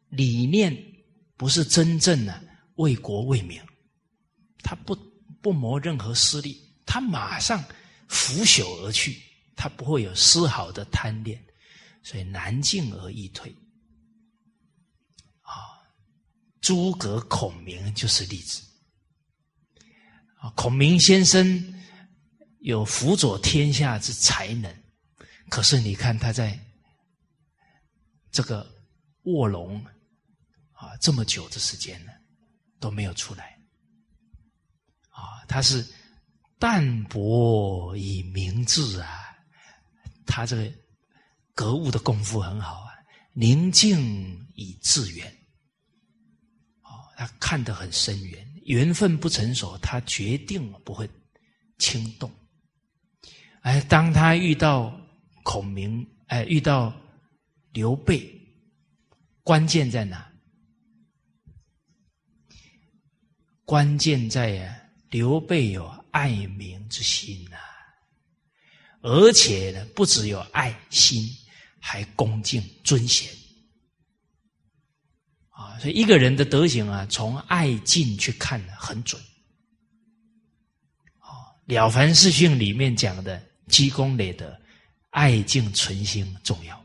[0.10, 0.78] 理念
[1.38, 2.43] 不是真正的
[2.76, 3.58] 为国为民，
[4.62, 4.93] 他不
[5.41, 7.63] 不谋任何私利，他马上
[8.10, 9.17] 拂袖而去，
[9.56, 11.41] 他不会有丝毫的贪恋，
[12.04, 13.50] 所以难进而易退。
[15.42, 15.82] 啊，
[16.62, 18.62] 诸葛孔明就是例子。
[20.36, 21.82] 啊孔明先生
[22.60, 24.84] 有辅佐天下之才能，
[25.50, 26.60] 可是你看他在
[28.32, 28.70] 这个
[29.24, 29.84] 卧龙
[30.74, 32.12] 啊这么久的时间呢，
[32.80, 33.58] 都没有出来。
[35.10, 35.86] 啊，他是
[36.60, 39.36] 淡泊以明志啊，
[40.26, 40.74] 他这个
[41.54, 42.94] 格物的功夫很好啊，
[43.34, 45.28] 宁静以致远。
[46.82, 48.48] 哦，他看得很深远。
[48.66, 51.10] 缘分不成熟，他决定不会
[51.78, 52.32] 轻动。
[53.62, 54.98] 哎，当他遇到
[55.44, 56.94] 孔明，哎，遇到
[57.74, 58.34] 刘备，
[59.44, 60.32] 关键在哪？
[63.66, 67.58] 关键在呀，刘备有爱民之心呐，
[69.02, 71.28] 而且呢，不只有爱心，
[71.86, 73.30] 还恭敬尊贤。
[75.50, 79.22] 啊，所以一个人的德行啊，从爱敬去看很准。
[81.19, 81.28] 啊，
[81.65, 84.58] 《了凡四训》里面讲的积功累德，
[85.10, 86.82] 爱敬存心重要。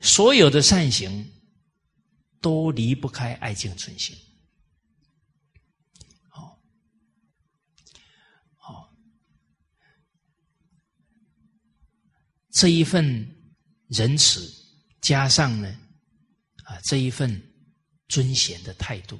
[0.00, 1.32] 所有的善行
[2.40, 4.16] 都离不开爱敬存心。
[6.28, 6.60] 好，
[8.56, 8.92] 好，
[12.50, 13.26] 这一份
[13.92, 14.52] 仁慈，
[15.00, 15.68] 加上呢，
[16.64, 17.48] 啊，这一份。
[18.08, 19.18] 尊贤的态度，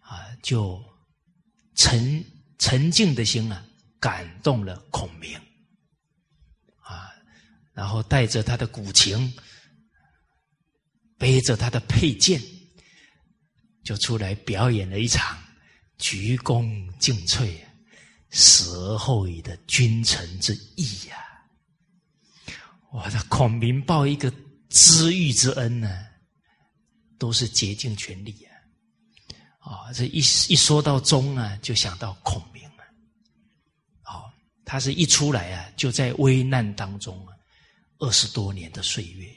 [0.00, 0.82] 啊，就
[1.74, 2.24] 沉
[2.58, 3.62] 沉静的心啊，
[4.00, 5.38] 感动了孔明
[6.80, 7.12] 啊，
[7.74, 9.30] 然后带着他的古琴，
[11.18, 12.40] 背着他的佩剑，
[13.84, 15.38] 就出来表演了一场
[15.98, 17.60] 鞠躬尽瘁、
[18.30, 21.27] 死而后已的君臣之义呀！
[22.90, 24.32] 我的孔明报一个
[24.70, 26.06] 知遇之恩呢，
[27.18, 28.56] 都是竭尽全力啊！
[29.60, 32.84] 啊，这一一说到忠啊，就想到孔明啊。
[34.02, 34.32] 好，
[34.64, 37.34] 他是一出来啊，就在危难当中啊，
[37.98, 39.28] 二十多年的岁月。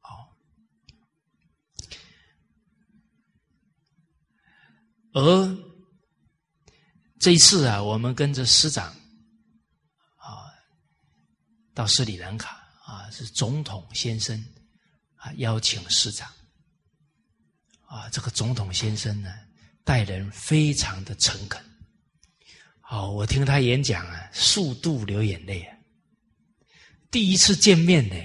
[0.00, 0.36] 好，
[5.12, 5.58] 而
[7.18, 8.94] 这一次啊，我们跟着师长，
[11.76, 14.42] 到斯里兰卡啊，是总统先生
[15.14, 16.26] 啊邀请市长。
[17.84, 19.30] 啊，这个总统先生呢，
[19.84, 21.62] 待人非常的诚恳。
[22.80, 25.76] 好，我听他演讲啊，数度流眼泪啊。
[27.10, 28.16] 第一次见面呢，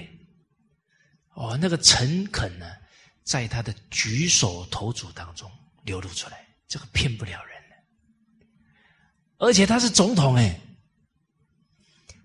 [1.34, 2.66] 哦，那个诚恳呢，
[3.22, 5.50] 在他的举手投足当中
[5.84, 7.76] 流露出来，这个骗不了人的。
[9.36, 10.58] 而且他是总统哎，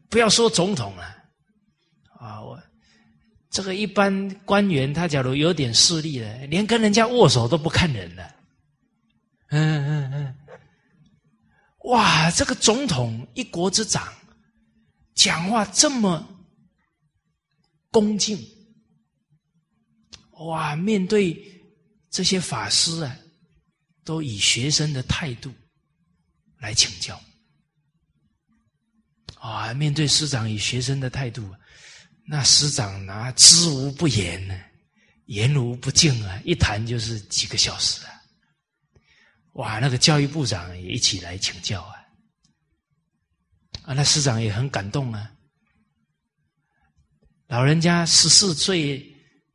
[0.09, 1.16] 不要说总统了，啊，
[2.19, 2.61] 啊我。
[3.49, 8.35] 这个一般官员，他假如有点势力了，连跟人家握手都不看人了。
[9.49, 10.35] 嗯嗯嗯，
[11.85, 14.13] 哇，这个总统一国之长，
[15.15, 16.27] 讲话这么
[17.89, 18.37] 恭敬，
[20.31, 21.41] 哇，面对
[22.11, 23.17] 这些法师啊，
[24.03, 25.51] 都以学生的态度
[26.59, 27.19] 来请教。
[29.39, 31.49] 啊，面对师长以学生的态度。
[32.29, 34.59] 那师长拿知无不言呢，
[35.27, 38.11] 言无不尽啊，一谈就是几个小时啊。
[39.53, 41.95] 哇，那个教育部长也一起来请教啊，
[43.83, 45.31] 啊，那师长也很感动啊。
[47.47, 49.09] 老人家十四岁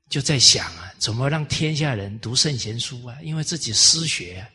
[0.08, 3.20] 就在想啊，怎么让天下人读圣贤书啊？
[3.20, 4.50] 因为自己失学，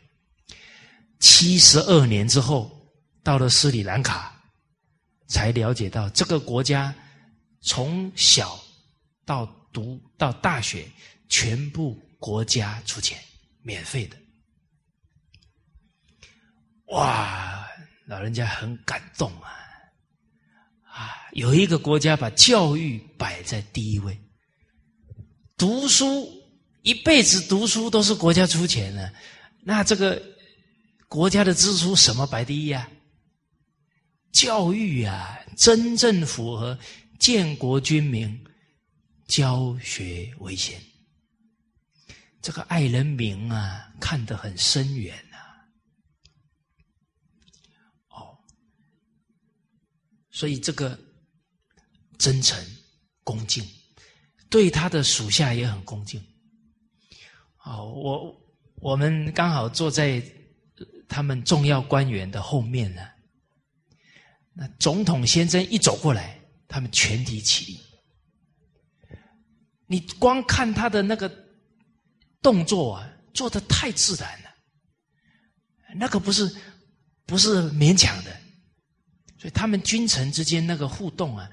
[1.20, 2.84] 七十二年之后
[3.22, 4.34] 到了斯里兰卡，
[5.28, 6.92] 才了解到这个国家。
[7.60, 8.58] 从小
[9.24, 10.88] 到读到大学，
[11.28, 13.18] 全部国家出钱，
[13.62, 14.16] 免费的。
[16.86, 17.68] 哇，
[18.06, 19.50] 老人家很感动啊！
[20.84, 24.18] 啊，有一个国家把教育摆在第一位，
[25.56, 26.26] 读书
[26.82, 29.12] 一辈子读书都是国家出钱的，
[29.60, 30.22] 那这个
[31.08, 32.88] 国家的支出什么摆第一啊？
[34.32, 36.78] 教育啊，真正符合。
[37.18, 38.44] 建国军民，
[39.26, 40.80] 教学为先。
[42.40, 45.36] 这个爱人民啊，看得很深远呐。
[48.08, 48.38] 哦，
[50.30, 50.98] 所以这个
[52.16, 52.56] 真诚
[53.24, 53.66] 恭敬，
[54.48, 56.24] 对他的属下也很恭敬。
[57.64, 58.40] 哦，我
[58.76, 60.22] 我们刚好坐在
[61.08, 63.02] 他们重要官员的后面呢。
[64.54, 66.37] 那总统先生一走过来。
[66.68, 67.80] 他们全体起立，
[69.86, 71.28] 你光看他的那个
[72.42, 74.50] 动作啊，做的太自然了，
[75.96, 76.54] 那个不是
[77.24, 78.30] 不是勉强的，
[79.38, 81.50] 所以他们君臣之间那个互动啊，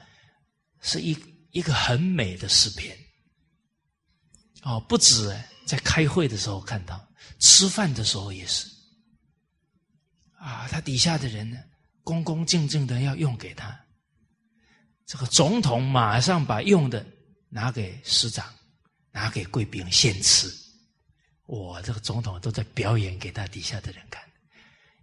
[0.82, 1.18] 是一
[1.52, 2.96] 一个很美的诗篇。
[4.64, 5.34] 哦，不止
[5.66, 7.08] 在开会的时候看到，
[7.40, 8.68] 吃饭的时候也是，
[10.40, 11.58] 啊，他底下的人呢，
[12.04, 13.85] 恭恭敬敬的要用给他。
[15.06, 17.06] 这个总统马上把用的
[17.50, 18.46] 拿给师长，
[19.12, 20.52] 拿给贵宾先吃。
[21.46, 24.24] 我这个总统都在表演给他底下的人看，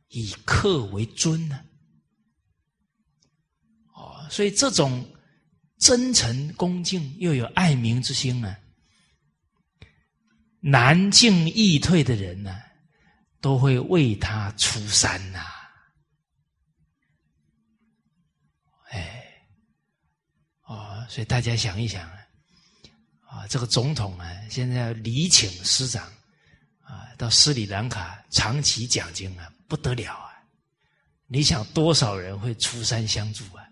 [0.09, 1.65] 以客为尊呢。
[3.95, 5.09] 哦，所以这种
[5.79, 8.57] 真诚恭敬又有爱民之心呢，
[10.59, 12.61] 难进易退的人呢，
[13.41, 15.45] 都会为他出山呐。
[21.09, 22.19] 所以大家想一想啊，
[23.27, 26.05] 啊，这个总统啊，现在要礼请师长
[26.83, 30.33] 啊，到斯里兰卡长期讲经啊，不得了啊！
[31.27, 33.65] 你想多少人会出山相助啊？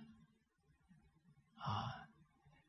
[1.57, 1.95] 啊，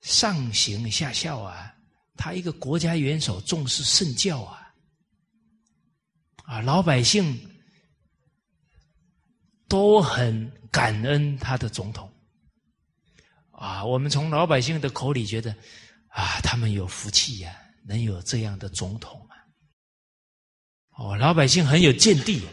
[0.01, 1.73] 上行下效啊，
[2.17, 4.73] 他一个国家元首重视圣教啊，
[6.43, 7.39] 啊，老百姓
[9.69, 12.10] 都很感恩他的总统。
[13.61, 15.55] 啊，我们从老百姓的口里觉得，
[16.07, 17.55] 啊，他们有福气呀，
[17.85, 19.37] 能有这样的总统啊。
[20.97, 22.43] 哦，老百姓很有见地，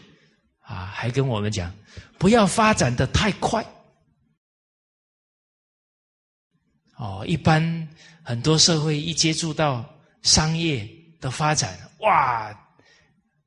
[0.60, 1.74] 啊，还跟我们讲，
[2.18, 3.64] 不要发展的太快。
[6.96, 7.88] 哦，一般
[8.22, 9.88] 很多社会一接触到
[10.20, 10.86] 商业
[11.22, 12.54] 的发展，哇，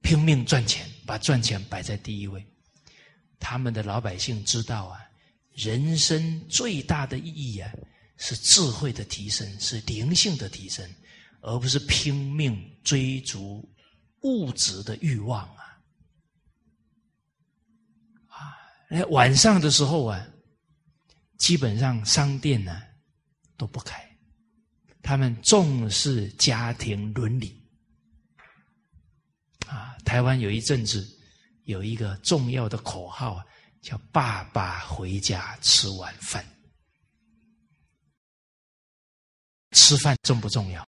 [0.02, 2.44] 拼命赚钱，把赚钱摆在第一位。
[3.40, 5.00] 他们的老百姓知道啊，
[5.54, 7.72] 人生最大的意义啊，
[8.18, 10.90] 是智慧的提升，是灵性的提升，
[11.42, 13.68] 而不是拼命追逐
[14.22, 15.82] 物质的欲望啊！
[18.28, 20.28] 啊，晚上的时候啊，
[21.38, 22.84] 基本上商店呢。
[23.58, 24.04] 都不开，
[25.04, 27.64] 他们重视家庭伦理。
[29.68, 31.08] 啊，台湾有一阵子
[31.66, 33.46] 有一个重要的口号啊，
[33.82, 36.46] 叫“爸爸回家吃晚饭”。
[39.72, 40.88] 吃饭重不重要？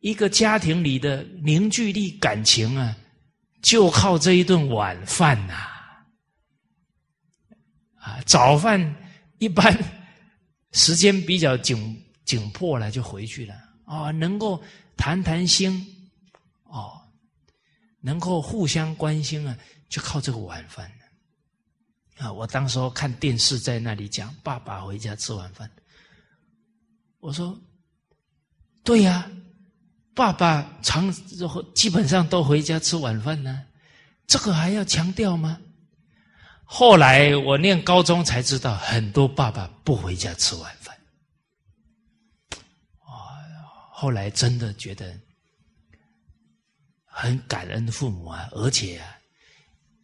[0.00, 2.94] 一个家庭里的凝聚力、感情啊，
[3.62, 5.54] 就靠这一顿晚饭呐。
[7.96, 8.94] 啊，早饭
[9.38, 9.72] 一般。
[10.76, 14.10] 时间比较紧紧迫了，就回去了啊！
[14.10, 14.60] 能够
[14.96, 16.10] 谈谈心，
[16.64, 17.00] 哦，
[18.00, 19.56] 能够互相关心啊，
[19.88, 20.90] 就靠这个晚饭！
[22.18, 25.70] 啊我当时候看电视，在那里讲爸爸回家吃晚饭，
[27.20, 27.58] 我说
[28.84, 29.30] ：“对呀，
[30.14, 31.12] 爸爸常
[31.74, 33.64] 基本上都回家吃晚饭呢，
[34.26, 35.60] 这个还要强调吗？”
[36.66, 40.96] 后来我念高中才知道，很多爸爸不回家吃晚饭。
[43.00, 43.36] 啊，
[43.92, 45.18] 后来真的觉得
[47.04, 49.18] 很感恩父母啊，而且啊，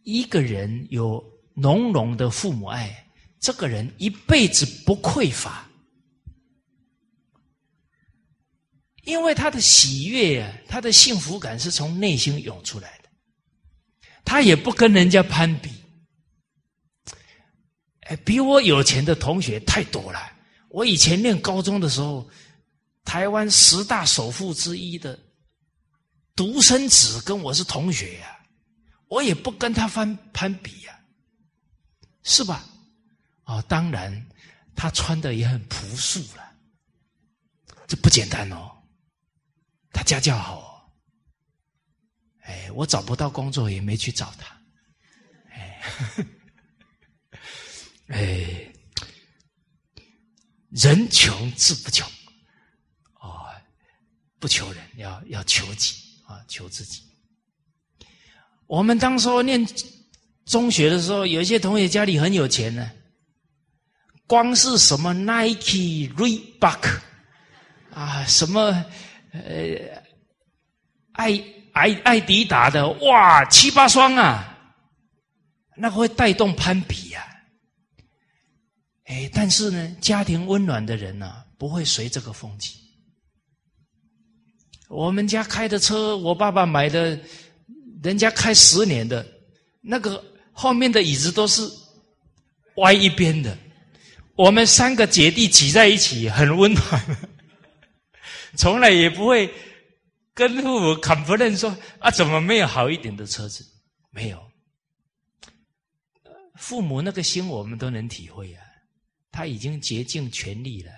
[0.03, 1.21] 一个人有
[1.53, 3.07] 浓浓的父母爱，
[3.39, 5.67] 这个人一辈子不匮乏，
[9.03, 13.09] 因为他的喜悦啊，他的幸福感是从内心涌出来的，
[14.23, 15.69] 他也不跟人家攀比。
[18.01, 20.19] 哎比我有钱的同学太多了。
[20.69, 22.29] 我以前念高中的时候，
[23.03, 25.17] 台湾十大首富之一的
[26.35, 28.39] 独生子跟我是同学呀，
[29.07, 30.90] 我也不跟他攀攀比呀，
[32.23, 32.65] 是吧？
[33.43, 34.29] 啊，当然，
[34.75, 36.55] 他穿的也很朴素了，
[37.87, 38.71] 这不简单哦。
[39.91, 40.91] 他家教好哦，
[42.43, 44.61] 哎，我找不到工作也没去找他，
[45.49, 45.81] 哎。
[48.07, 48.73] 哎，
[50.69, 52.05] 人穷志不穷，
[53.13, 53.55] 啊，
[54.37, 57.03] 不求人，要要求己啊，求自己。
[58.67, 59.65] 我们当时念
[60.51, 62.91] 中学的时候，有一些同学家里很有钱呢，
[64.27, 66.99] 光是什么 Nike、Reebok
[67.93, 68.83] 啊，什么
[69.31, 70.03] 呃，
[71.13, 71.41] 爱
[71.71, 74.75] 爱爱迪达的，哇，七八双啊，
[75.77, 77.25] 那会带动攀比呀。
[79.05, 82.77] 哎，但是呢，家庭温暖的人呢，不会随这个风气。
[84.89, 87.17] 我们家开的车，我爸爸买的，
[88.03, 89.25] 人家开十年的，
[89.79, 90.21] 那个
[90.51, 91.61] 后面的椅子都是
[92.75, 93.57] 歪一边的。
[94.35, 97.17] 我们三个姐弟挤在一起，很温暖，
[98.55, 99.53] 从来也不会
[100.33, 103.65] 跟父母 complain 说啊，怎么没有好一点的车子？
[104.09, 104.51] 没有，
[106.55, 108.65] 父母那个心，我们都能体会啊。
[109.31, 110.91] 他已经竭尽全力了，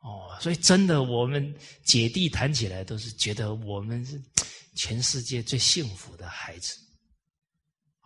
[0.00, 1.54] 哦，所以真的，我们
[1.84, 4.20] 姐弟谈起来都是觉得我们是
[4.74, 6.76] 全世界最幸福的孩子，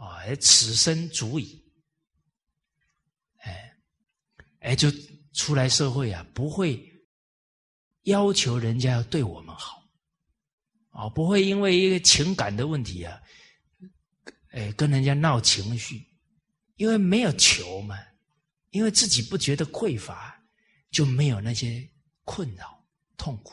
[0.02, 1.62] 啊，而此生足矣，
[3.38, 3.76] 哎，
[4.60, 4.90] 哎，就
[5.32, 6.82] 出来社会啊，不会
[8.02, 9.82] 要求人家要对我们好，
[10.90, 13.22] 啊，不会因为一个情感的问题啊，
[14.50, 16.04] 哎，跟人家闹情绪，
[16.76, 17.96] 因为没有求嘛。
[18.70, 20.42] 因为自己不觉得匮乏，
[20.90, 21.86] 就没有那些
[22.24, 22.82] 困扰、
[23.18, 23.52] 痛苦。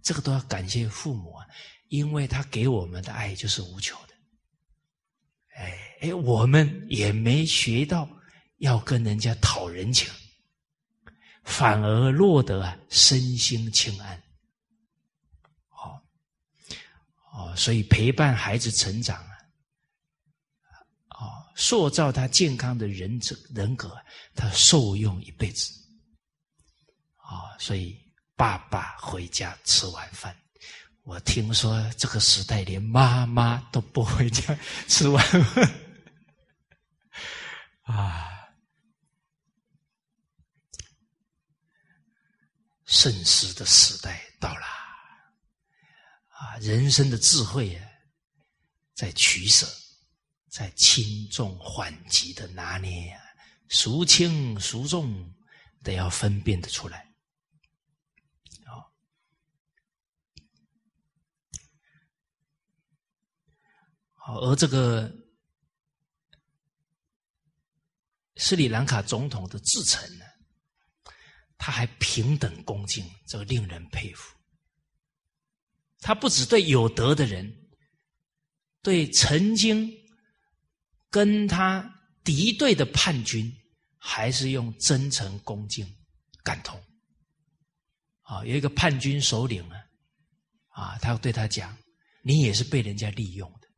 [0.00, 1.46] 这个都要感谢父母啊，
[1.88, 4.11] 因为他给我们的爱就是无求的。
[6.02, 8.08] 哎，我们也没学到
[8.58, 10.10] 要跟人家讨人情，
[11.44, 14.20] 反而落得啊身心清安。
[15.68, 16.02] 好，
[17.32, 19.30] 哦，所以陪伴孩子成长啊，
[21.10, 21.30] 哦。
[21.54, 23.96] 塑造他健康的人者人格，
[24.34, 25.72] 他受用一辈子。
[27.14, 27.96] 啊，所以
[28.34, 30.36] 爸爸回家吃晚饭。
[31.04, 35.81] 我听说这个时代连妈妈都不回家吃晚饭。
[37.94, 38.48] 啊，
[42.84, 44.66] 盛世的时代到了。
[46.28, 47.80] 啊，人生的智慧，
[48.94, 49.66] 在取舍。
[50.48, 53.18] 在轻重缓急的拿捏呀，
[53.70, 55.34] 孰轻孰重，
[55.82, 57.10] 得要分辨得出来。
[58.66, 58.92] 好，
[64.12, 65.10] 好，而这个
[68.36, 70.24] 斯里兰卡总统的至诚呢，
[71.58, 74.36] 他还平等恭敬，这个令人佩服。
[76.00, 77.52] 他不只对有德的人，
[78.82, 79.88] 对曾经
[81.10, 83.52] 跟他敌对的叛军，
[83.98, 85.86] 还是用真诚恭敬
[86.42, 86.82] 感同。
[88.22, 89.76] 啊，有一个叛军首领啊，
[90.70, 91.76] 啊，他对他讲
[92.24, 93.68] ：“你也是被人家利用的，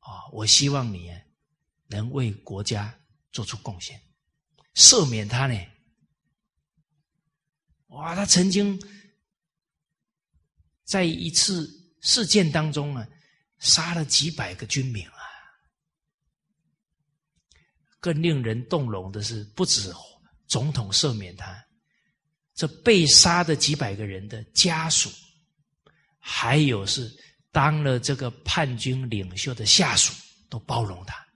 [0.00, 1.10] 啊，我希望你
[1.86, 2.98] 能为国家
[3.32, 4.00] 做出贡献，
[4.74, 5.58] 赦免他呢。”
[7.88, 8.80] 哇，他曾经。
[10.84, 11.70] 在一次
[12.02, 13.06] 事件当中啊，
[13.60, 15.14] 杀了几百个军民啊！
[17.98, 19.90] 更令人动容的是，不止
[20.46, 21.64] 总统赦免他，
[22.52, 25.10] 这被杀的几百个人的家属，
[26.18, 27.10] 还有是
[27.50, 30.12] 当了这个叛军领袖的下属，
[30.50, 31.26] 都包容他。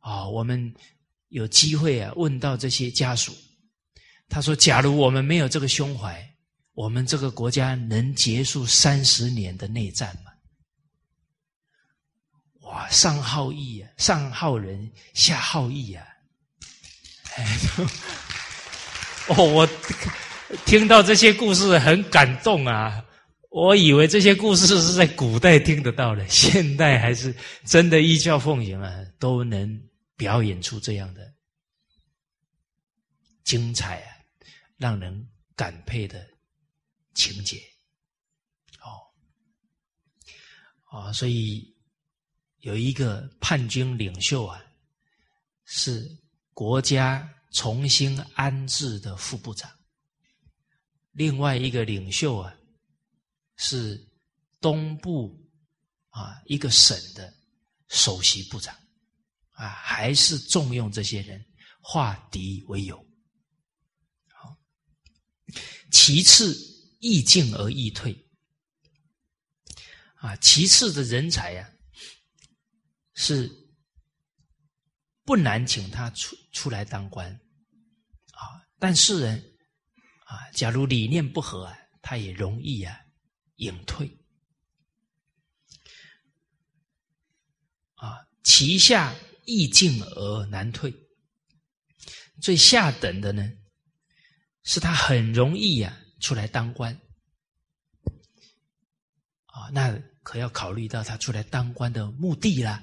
[0.00, 0.74] 啊，我们
[1.28, 3.32] 有机会啊，问到这些家属，
[4.28, 6.22] 他说：“假如我们没有这个胸怀。”
[6.72, 10.30] 我们这个国家能结束三十年的内战吗？
[12.62, 16.06] 哇，上好义啊，上好人，下好义啊！
[17.36, 17.58] 哎，
[19.26, 19.68] 哦，我
[20.64, 23.04] 听到这些故事很感动啊！
[23.50, 27.34] 我以为这些故事是在古代听得到的，现代还是
[27.66, 29.78] 真的依教奉行啊，都能
[30.20, 31.34] 表演出这样的
[33.42, 34.16] 精彩啊，
[34.76, 36.28] 让人感佩的。
[37.12, 37.60] 情节，
[38.78, 39.02] 哦，
[40.84, 41.76] 啊，所以
[42.58, 44.64] 有一个叛军领袖啊，
[45.64, 46.08] 是
[46.54, 49.68] 国家重新安置的副部长；
[51.10, 52.56] 另外一个领袖啊，
[53.56, 54.00] 是
[54.60, 55.36] 东部
[56.10, 57.34] 啊一个省的
[57.88, 58.74] 首席部长，
[59.60, 61.44] 啊，还是重用这些人，
[61.80, 62.96] 化敌为友。
[64.32, 64.56] 好，
[65.90, 66.68] 其次。
[67.02, 68.28] 易进而易退，
[70.16, 71.72] 啊，其次的人才呀，
[73.14, 73.50] 是
[75.24, 77.32] 不难请他出出来当官，
[78.32, 79.42] 啊，但是呢，
[80.26, 83.00] 啊，假如理念不合啊，他也容易啊
[83.56, 84.14] 隐退，
[87.94, 89.14] 啊，旗下
[89.50, 90.94] 易进而难退，
[92.40, 93.50] 最下等的呢，
[94.62, 95.96] 是他很容易呀。
[96.20, 96.92] 出来当官，
[99.46, 102.82] 啊，那可要考虑到他出来当官的目的啦。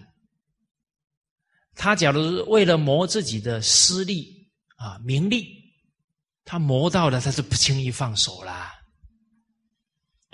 [1.76, 5.72] 他假如为了谋自己的私利啊名利，
[6.45, 8.74] 他谋到了，他是不轻易放手啦。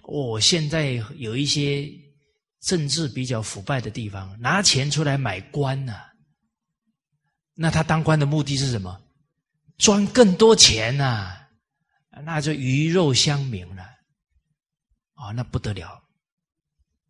[0.03, 1.85] 哦，现在有一些
[2.61, 5.93] 政治比较腐败的地方，拿钱出来买官呢，
[7.55, 9.01] 那他当官的目的是什么？
[9.77, 11.39] 赚更多钱呐。
[12.25, 13.83] 那就鱼肉相明了，
[15.15, 15.95] 啊，那不得了，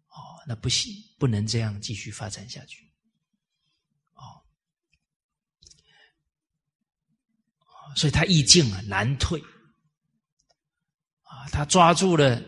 [0.08, 0.16] 哦，
[0.48, 2.90] 那不行，不能这样继续发展下去，
[4.14, 4.40] 哦，
[7.98, 9.42] 所以他意境啊难退，
[11.24, 12.42] 啊，他抓住了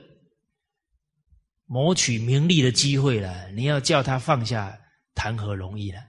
[1.66, 4.80] 谋取名利的机会了，你要叫他放下，
[5.14, 6.00] 谈何容易呢？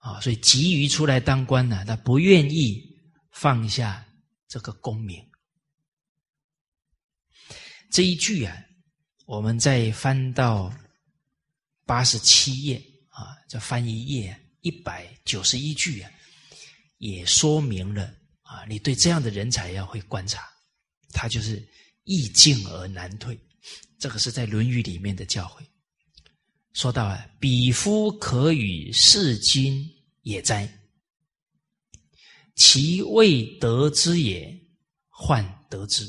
[0.00, 2.82] 啊，所以急于出来当官呢，他不愿意
[3.30, 4.04] 放下
[4.48, 5.24] 这个功名。
[7.90, 8.56] 这一句啊，
[9.26, 10.72] 我们再翻到
[11.84, 16.10] 八十七页啊，这翻一页一百九十一句啊，
[16.98, 20.48] 也说明了啊，你对这样的人才要会观察，
[21.12, 21.62] 他就是
[22.04, 23.38] 易进而难退。
[23.98, 25.62] 这个是在《论语》里面的教诲。
[26.72, 29.84] 说到啊，彼夫可与世君
[30.22, 30.68] 也哉？
[32.54, 34.56] 其未得之也，
[35.08, 36.04] 患得之；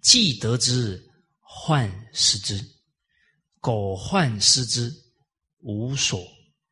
[0.00, 2.62] 既得之，患失之。
[3.60, 4.92] 苟患失之，
[5.60, 6.22] 无所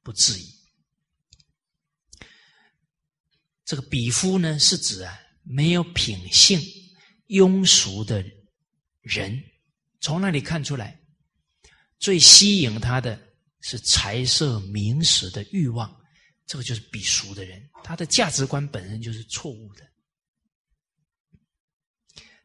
[0.02, 0.46] 不至矣。
[3.64, 6.60] 这个比夫呢，是指啊，没有品性、
[7.28, 8.22] 庸俗的
[9.00, 9.42] 人，
[10.00, 11.01] 从那里看出来？
[12.02, 13.16] 最吸引他的
[13.60, 15.88] 是财色名食的欲望，
[16.46, 19.88] 这个就是鄙俗的人，他的价值观本身就是错误的。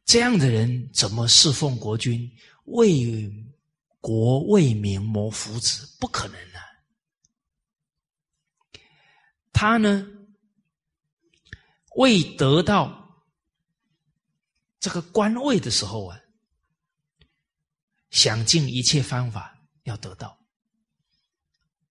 [0.05, 2.31] 这样的人怎么侍奉国君，
[2.65, 3.27] 为
[3.99, 5.87] 国为民谋福祉？
[5.99, 6.61] 不可能啊！
[9.51, 10.07] 他呢，
[11.95, 13.25] 未得到
[14.79, 16.21] 这个官位的时候啊，
[18.17, 20.35] 想尽一切方法要得到。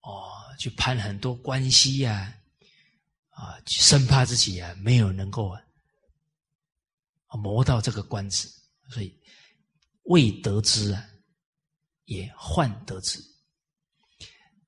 [0.00, 2.36] 哦，去攀很多关系呀，
[3.30, 5.62] 啊，生怕自己啊没有能够啊
[7.38, 8.48] 磨到这个官职，
[8.88, 9.16] 所以
[10.02, 11.08] 未得之啊，
[12.06, 13.20] 也患得之；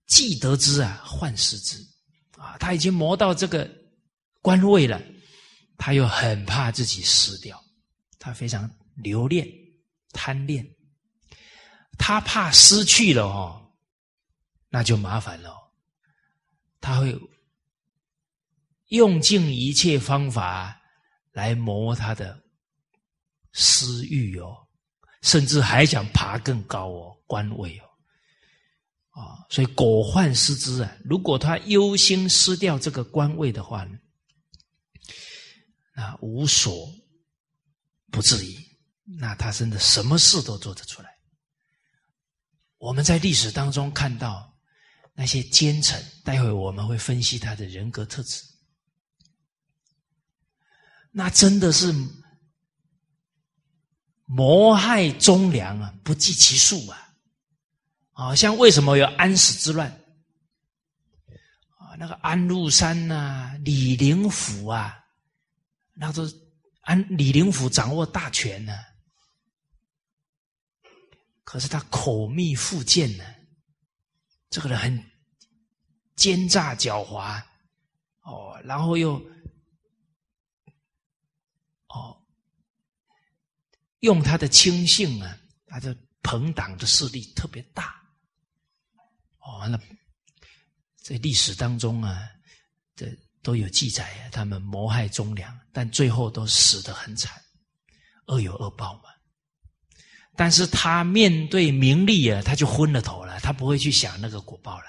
[0.07, 1.77] 既得之啊，患失之。
[2.37, 3.69] 啊，他已经磨到这个
[4.41, 5.03] 官位了，
[5.77, 7.61] 他又很怕自己失掉，
[8.21, 9.45] 他非常留恋、
[10.13, 10.65] 贪恋，
[11.99, 13.71] 他怕失去了哦，
[14.71, 15.55] 那就麻烦了，
[16.81, 17.19] 他会
[18.87, 20.81] 用尽一切方法
[21.33, 22.41] 来磨他的
[23.53, 24.57] 私欲哦，
[25.23, 27.85] 甚至还想爬更高哦，官位哦。
[29.11, 30.97] 啊，所以果患失之啊！
[31.05, 33.99] 如果他忧心失掉这个官位的话呢，
[35.93, 36.89] 那无所
[38.13, 38.57] 不至于，
[39.19, 41.18] 那他真的什么事都做得出来。
[42.79, 44.57] 我们在历史当中看到
[45.13, 48.43] 那些奸臣，待会我们会分析他的人格特质，
[51.11, 51.93] 那真的是
[54.25, 57.15] 谋害忠良啊，不计其数啊！
[58.13, 59.91] 啊，像为什么有安史之乱？
[61.79, 65.05] 啊，那个安禄山呐，李林甫啊，
[65.95, 66.31] 那都
[66.83, 68.73] 安李林甫掌握大权呢，
[71.49, 73.25] 可是他口蜜腹剑呢，
[74.51, 75.11] 这个人很
[76.15, 77.43] 奸诈狡猾，
[78.21, 79.15] 哦，然后又
[81.89, 82.23] 哦，
[84.01, 85.39] 用他的亲信啊，
[85.69, 87.99] 他的朋党的势力特别大。
[89.39, 89.81] 哦，那
[90.97, 92.29] 在历史当中啊，
[92.95, 97.43] 这都有记载啊，他们谋害忠良，但最后都死得很惨，
[98.27, 99.05] 恶有恶报嘛。
[100.39, 104.87] 但是他面对名利啊，他就昏了头了，他不会去想那个果报了，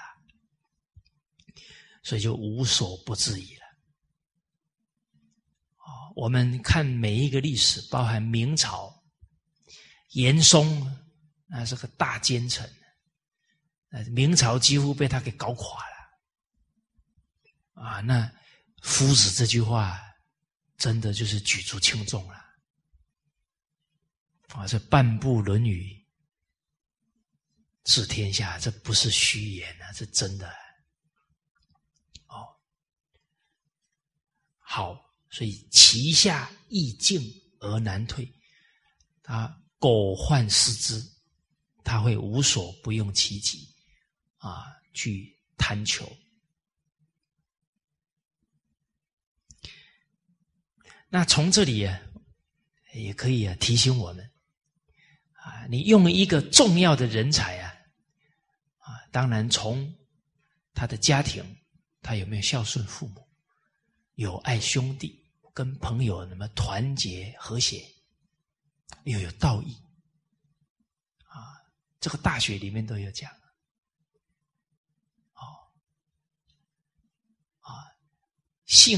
[2.04, 3.64] 所以就无所不至矣了。
[5.78, 8.94] 啊，我们看每一个历史，包含明朝
[10.10, 10.96] 严嵩，
[11.48, 12.64] 那是个大奸臣。
[13.90, 15.82] 呃明朝几乎被他给搞垮
[17.74, 18.30] 了，啊，那
[18.82, 20.00] 夫子这句话
[20.76, 22.40] 真的就是举足轻重了，
[24.54, 25.84] 啊，这半部《论语》
[27.84, 30.48] 治天下，这不是虚言啊，这真的。
[32.26, 32.46] 哦，
[34.58, 37.22] 好，所以其下易进
[37.60, 38.30] 而难退，
[39.22, 41.02] 他苟患失之，
[41.84, 43.68] 他会无所不用其极。
[44.38, 46.10] 啊，去贪求。
[51.10, 52.00] 那从这里啊，
[52.94, 54.32] 也可以啊提醒我们
[55.42, 57.74] 啊，你用一个重要的人才啊，
[58.78, 59.92] 啊，当然从
[60.74, 61.44] 他的家庭，
[62.02, 63.26] 他有没有孝顺父母，
[64.14, 67.84] 有爱兄弟，跟朋友那么团结和谐，
[69.04, 69.74] 又有道义，
[71.24, 71.58] 啊，
[72.00, 73.30] 这个大学里面都有讲。
[78.72, 78.96] 信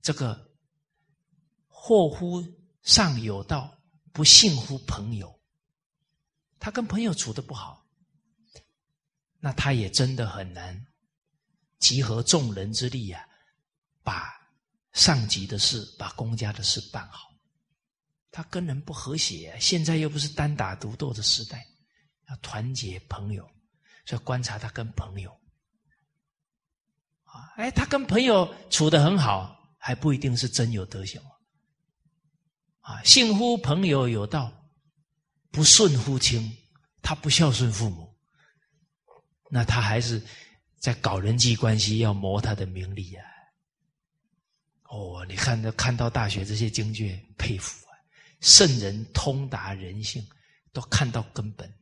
[0.00, 0.48] 这个
[1.66, 2.40] 祸乎
[2.82, 3.76] 上有道，
[4.12, 5.41] 不信乎朋友。
[6.62, 7.84] 他跟朋友处的不好，
[9.40, 10.86] 那他也真的很难
[11.80, 13.20] 集合众人之力啊，
[14.04, 14.32] 把
[14.92, 17.34] 上级的事、把公家的事办好。
[18.30, 21.66] 他跟人不和谐，现在又不是单打独斗的时代，
[22.28, 23.44] 要团结朋友，
[24.06, 25.36] 所以观察他跟朋友
[27.24, 27.50] 啊。
[27.56, 31.20] 哎，他跟朋友处的很好，还不一定是真有德行
[32.82, 33.02] 啊！
[33.02, 34.61] 信乎朋友有道，
[35.52, 36.50] 不顺乎亲，
[37.02, 38.12] 他不孝顺父母，
[39.50, 40.20] 那他还是
[40.78, 43.24] 在搞人际关系，要谋他的名利啊！
[44.84, 47.92] 哦，你看这，看到大学这些经卷，佩服啊！
[48.40, 50.26] 圣人通达人性，
[50.72, 51.72] 都看到根本，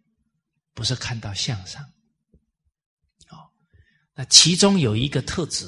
[0.75, 1.83] 不是看到向上。
[3.31, 3.49] 哦
[4.15, 5.67] 那其中有一个特质，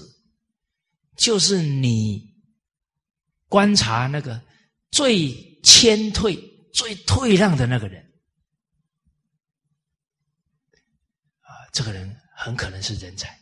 [1.17, 2.35] 就是你
[3.49, 4.43] 观察那个
[4.91, 5.33] 最
[5.63, 6.37] 谦退、
[6.73, 8.03] 最退让的那个人，
[11.41, 13.39] 啊，这个人很可能是人才。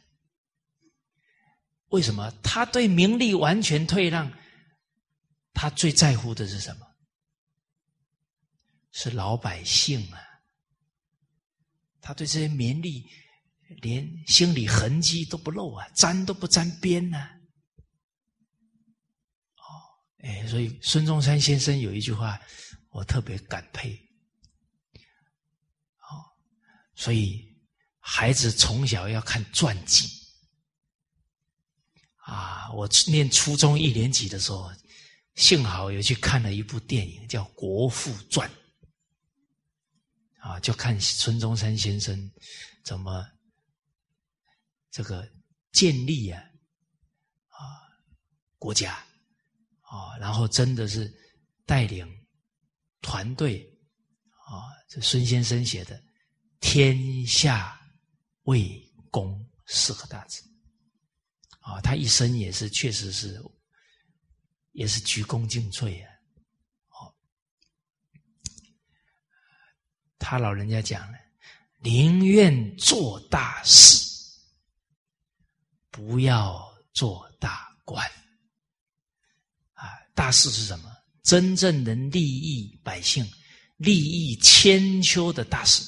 [1.89, 2.31] 为什么？
[2.43, 4.33] 他对名利完全退让，
[5.53, 6.87] 他最在乎的是什么？
[8.93, 10.18] 是老百姓啊，
[12.01, 13.09] 他对这些名利
[13.83, 17.18] 连心理痕迹都不露啊，沾都不沾边呢。
[19.57, 19.62] 哦，
[20.18, 22.41] 哎，所以孙中山先生有一句话，
[22.91, 23.95] 我特别感佩。
[25.99, 26.22] 哦，
[26.95, 27.57] 所以
[27.99, 30.09] 孩子从小要看传记。
[32.16, 34.70] 啊，我念初中一年级的时候，
[35.34, 38.49] 幸好有去看了一部电影，叫《国父传》。
[40.41, 42.32] 啊，就看孙中山先生
[42.84, 43.26] 怎么
[44.91, 45.28] 这个
[45.72, 46.43] 建立啊
[47.49, 47.59] 啊
[48.59, 48.95] 国家
[49.82, 51.12] 啊，然后真的是
[51.66, 52.07] 带领
[53.01, 53.63] 团队
[54.47, 56.03] 啊，这孙先生写的
[56.61, 57.81] “天下
[58.43, 58.81] 为
[59.11, 60.43] 公”四个大字
[61.61, 63.43] 啊，他一生也是确实是
[64.73, 66.11] 也是鞠躬尽瘁啊。
[70.19, 71.19] 他老人家讲了，
[71.79, 74.07] 宁愿做大事，
[75.91, 78.07] 不要做大官。
[79.73, 80.95] 啊，大事是什么？
[81.23, 83.27] 真正能利益百姓、
[83.77, 85.83] 利益千秋的大事，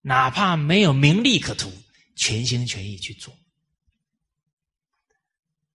[0.00, 1.72] 哪怕没有名利可图，
[2.16, 3.36] 全心全意去做。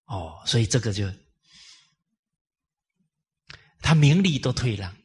[0.06, 1.12] 哦，所以这个就
[3.82, 4.96] 他名利都退让，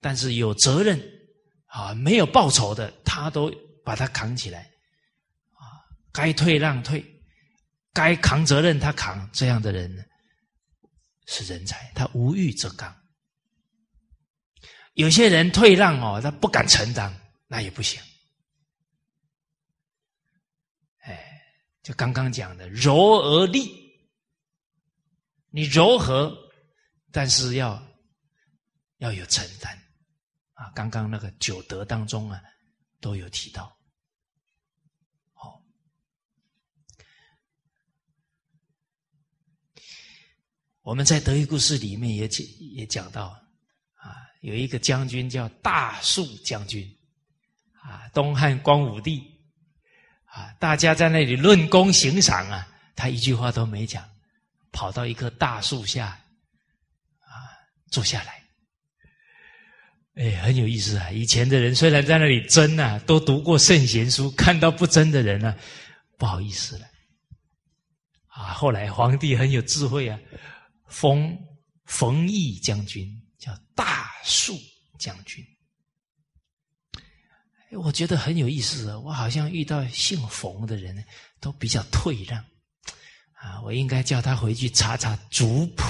[0.00, 1.10] 但是有责任。
[1.66, 3.52] 啊，没有报酬的，他都
[3.84, 4.60] 把他扛起来，
[5.54, 5.82] 啊，
[6.12, 7.04] 该退让退，
[7.92, 10.04] 该扛责任他扛，这样的人呢
[11.26, 12.94] 是人才，他无欲则刚。
[14.94, 17.12] 有些人退让哦，他不敢承担，
[17.46, 18.00] 那也不行。
[21.00, 21.42] 哎，
[21.82, 23.68] 就刚刚讲的柔而立，
[25.50, 26.36] 你柔和，
[27.10, 27.84] 但是要
[28.98, 29.76] 要有承担。
[30.52, 32.40] 啊，刚刚那个九德当中啊，
[33.00, 33.76] 都有提到。
[40.84, 43.28] 我们在德育故事里面也讲也讲到，
[43.94, 46.86] 啊，有一个将军叫大树将军，
[47.82, 49.24] 啊，东汉光武帝，
[50.26, 54.06] 啊，大家在那里论功行赏啊，他一句话都没讲，
[54.72, 56.08] 跑到一棵大树下，
[57.20, 57.32] 啊，
[57.90, 58.44] 坐下来。
[60.16, 61.10] 哎，很有意思啊！
[61.10, 65.56] 以前的人虽然在那里争啊，都读过圣贤书，看到不争的人呢，
[66.18, 66.86] 不好意思了。
[68.28, 70.16] 啊，后来皇帝很有智慧啊，
[70.94, 71.36] 冯
[71.86, 74.56] 冯异将军叫大树
[74.96, 75.44] 将军。
[77.72, 78.94] 我觉得很有意思！
[78.98, 81.04] 我好像遇到姓冯的人
[81.40, 82.38] 都比较退让
[83.32, 85.82] 啊，我应该叫他回去查查族谱。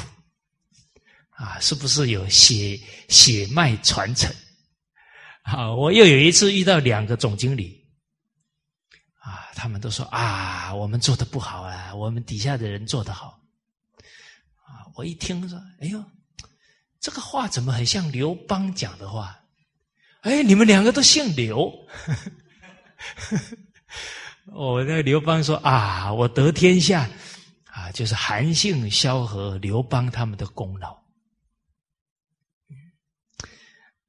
[1.33, 2.81] 啊，是不是有血
[3.11, 4.35] 血脉传承？
[5.43, 7.87] 啊，我又有一次遇到两个总经理，
[9.19, 13.44] 啊，他们都说啊，我们做的不好啊，我们底下的人做的好。
[14.95, 16.03] 我一听说，哎呦，
[17.01, 19.39] 这个话怎么很像刘邦讲的话？
[20.21, 21.71] 哎，你们两个都姓刘。
[24.47, 27.11] 我那刘邦说啊，我得天下
[27.67, 30.95] 啊，就是韩信、萧何、刘邦他们的功劳。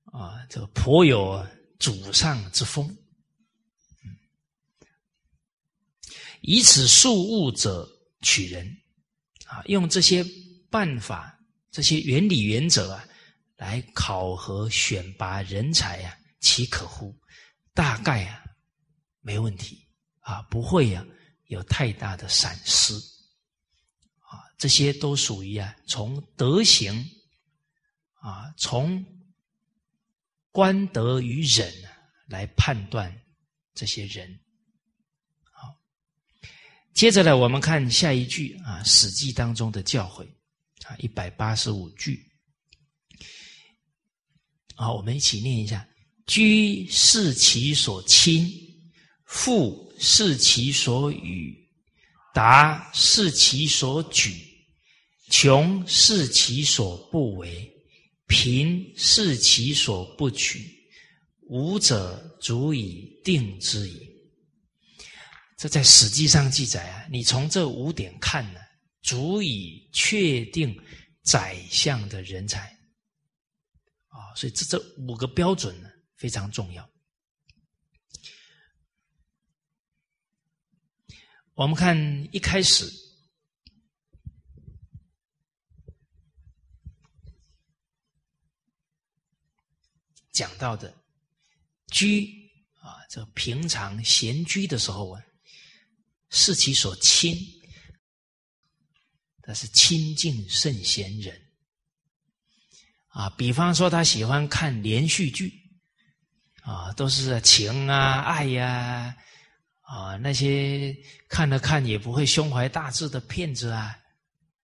[0.06, 1.46] 啊，这个颇有
[1.80, 2.96] 祖上之风。
[6.42, 7.90] 以此数物者
[8.22, 8.66] 取人，
[9.48, 10.24] 啊，用这些
[10.76, 11.40] 办法、
[11.72, 13.08] 这些原理原则啊，
[13.56, 17.18] 来考核选拔人才啊，岂可乎？
[17.74, 18.44] 大概啊，
[19.22, 19.88] 没问题
[20.20, 21.06] 啊，不会呀，
[21.46, 22.94] 有太大的闪失。
[24.20, 26.94] 啊，这些都属于啊，从德行
[28.20, 29.02] 啊，从。
[30.52, 31.70] 官德与忍
[32.28, 33.14] 来判断
[33.74, 34.40] 这些人。
[35.52, 35.76] 好，
[36.94, 40.26] 接着呢，我们看下一句啊，《史记》当中的教诲
[40.88, 42.24] 啊，一百八十五句。
[44.76, 45.88] 好，我们一起念一下：
[46.28, 48.52] 居视其所亲，
[49.26, 51.56] 富视其所与，
[52.34, 54.36] 达视其所举，
[55.30, 57.72] 穷视其所不为。
[58.28, 60.68] 贫是其所不取，
[61.48, 64.02] 无者足以定之矣。
[65.56, 68.60] 这在史记上记载啊，你从这五点看呢，
[69.06, 70.76] 足以确定
[71.22, 72.68] 宰相的人才
[74.08, 74.34] 啊。
[74.36, 76.89] 所以这这五个标准呢，非常重要。
[81.53, 81.95] 我们看
[82.34, 82.91] 一开始。
[90.32, 90.93] 讲到的
[91.88, 92.28] 居
[92.82, 95.24] 啊，这平常闲居的时候啊，
[96.30, 97.34] 视其所亲，
[99.48, 101.39] 那是亲近圣贤人
[103.08, 103.30] 啊。
[103.32, 105.54] 比方说，他喜欢看连续剧
[106.64, 109.16] 啊，都是情啊、爱呀
[109.82, 110.96] 啊，那些
[111.30, 113.96] 看了看也不会胸怀大志的骗子啊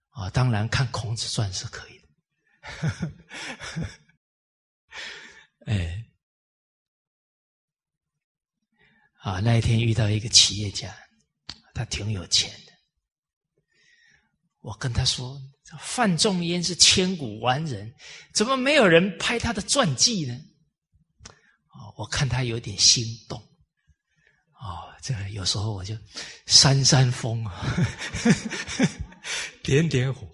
[0.10, 2.08] 啊，当然看《孔子传》是可以的。
[5.68, 6.04] 哎，
[9.20, 10.92] 啊，那一天遇到一个企业家，
[11.76, 12.71] 他挺有钱的。
[14.62, 15.42] 我跟他说
[15.82, 17.92] ：“范仲淹是千古完人，
[18.34, 20.38] 怎么没有人拍他的传记呢？”
[21.74, 23.40] 哦，我看他有点心动。
[23.40, 25.96] 哦，这个有时候我就
[26.46, 27.76] 扇扇风啊，
[29.64, 30.30] 点点火。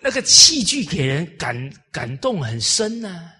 [0.00, 3.30] 那个戏剧给人感感动很深呐。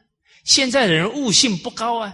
[0.44, 2.12] 现在的人悟性不高啊，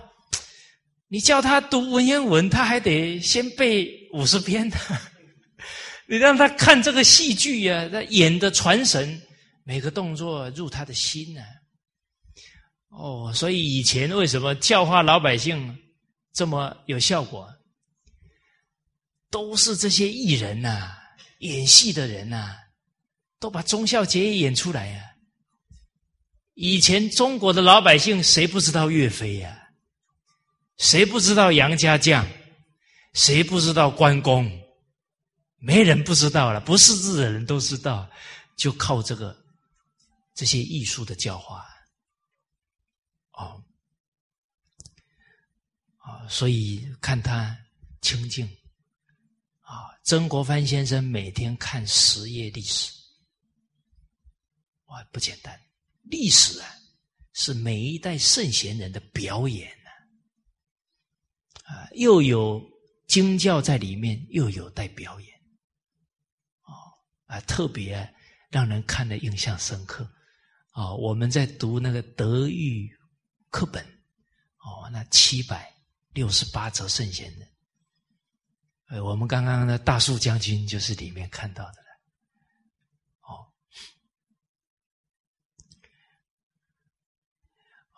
[1.09, 4.77] 你叫他读文言文，他还得先背五十篇呢。
[6.11, 9.21] 你让他看这个戏剧呀，他演的传神，
[9.63, 11.43] 每个动作入他的心呢。
[12.89, 15.79] 哦，所以以前为什么教化老百姓
[16.33, 17.47] 这么有效果？
[19.31, 20.97] 都是这些艺人呐，
[21.41, 22.57] 演戏的人呐，
[23.39, 25.05] 都把忠孝节义演出来呀。
[26.55, 29.69] 以前中国的老百姓谁不知道岳飞呀？
[30.79, 32.27] 谁不知道杨家将？
[33.13, 34.51] 谁不知道关公？
[35.59, 38.09] 没人不知道了，不识字的人都知道，
[38.57, 39.37] 就靠这个
[40.35, 41.67] 这些艺术的教化。
[43.33, 43.63] 哦，
[45.99, 47.57] 啊，所以看他
[48.01, 48.47] 清净
[49.61, 49.95] 啊。
[50.05, 52.93] 曾国藩先生每天看十页历史，
[54.87, 55.61] 哇，不简单。
[56.03, 56.75] 历史啊，
[57.35, 59.91] 是每一代圣贤人的表演呢，
[61.65, 62.63] 啊，又有
[63.07, 65.38] 经教在里面，又有带表演，
[67.29, 68.13] 啊，特别
[68.51, 70.03] 让人看的印象深刻，
[70.73, 72.91] 啊，我们在读那个德育
[73.51, 73.85] 课本，
[74.59, 75.73] 哦，那七百
[76.13, 77.49] 六十八则圣贤人，
[78.89, 81.89] 呃，我们刚刚的大树将军就是里面看到的。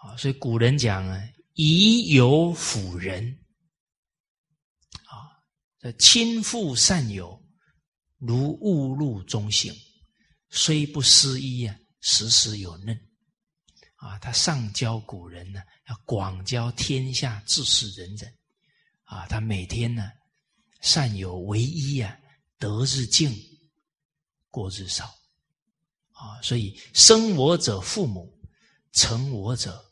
[0.02, 1.22] 啊，所以古人讲啊，
[1.52, 3.38] 以友辅仁，
[5.04, 7.39] 啊，亲附善友，
[8.20, 9.74] 如误入中行，
[10.50, 12.94] 虽不思衣啊，时时有嫩。
[13.96, 18.34] 啊，他上交古人呢，要广交天下志士仁人。
[19.04, 20.10] 啊，他每天呢，
[20.80, 22.16] 善有为一啊，
[22.58, 23.34] 得日进，
[24.50, 25.04] 过日少。
[26.12, 28.38] 啊，所以生我者父母，
[28.92, 29.82] 成我者。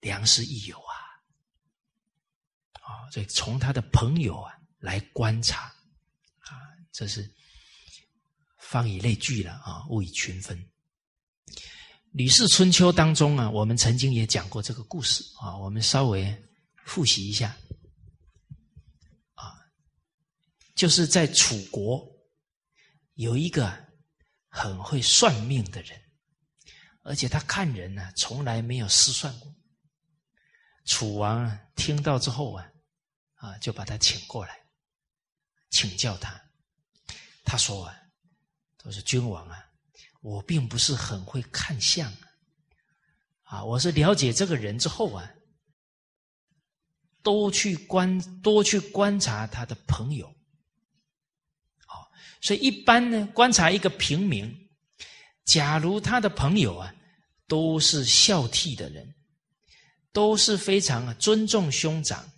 [0.00, 0.94] 良师益友啊，
[2.80, 5.74] 啊，所以从他的朋友啊来观察，
[6.96, 7.30] 这是
[8.58, 10.58] 方以类聚了啊，物以群分。
[12.12, 16.34] 《吕氏春秋》当中啊，我们曾经也讲过这个故事啊，我们稍微
[16.86, 17.54] 复习一下
[19.34, 19.60] 啊，
[20.74, 22.02] 就是在楚国
[23.16, 23.70] 有一个
[24.48, 26.00] 很会算命的人，
[27.02, 29.54] 而且他看人呢，从来没有失算过。
[30.86, 32.66] 楚王听到之后啊，
[33.34, 34.58] 啊，就把他请过来，
[35.68, 36.45] 请教他。
[37.46, 37.96] 他说啊，
[38.76, 39.64] 他说君王啊，
[40.20, 42.28] 我并不是很会看相啊，
[43.44, 45.30] 啊，我是了解这个人之后啊，
[47.22, 50.26] 多去观多去观察他的朋友。
[51.86, 52.10] 好，
[52.42, 54.68] 所以一般呢，观察一个平民，
[55.44, 56.94] 假如他的朋友啊，
[57.46, 59.14] 都是孝悌的人。
[60.12, 62.32] 都是非常尊重兄长，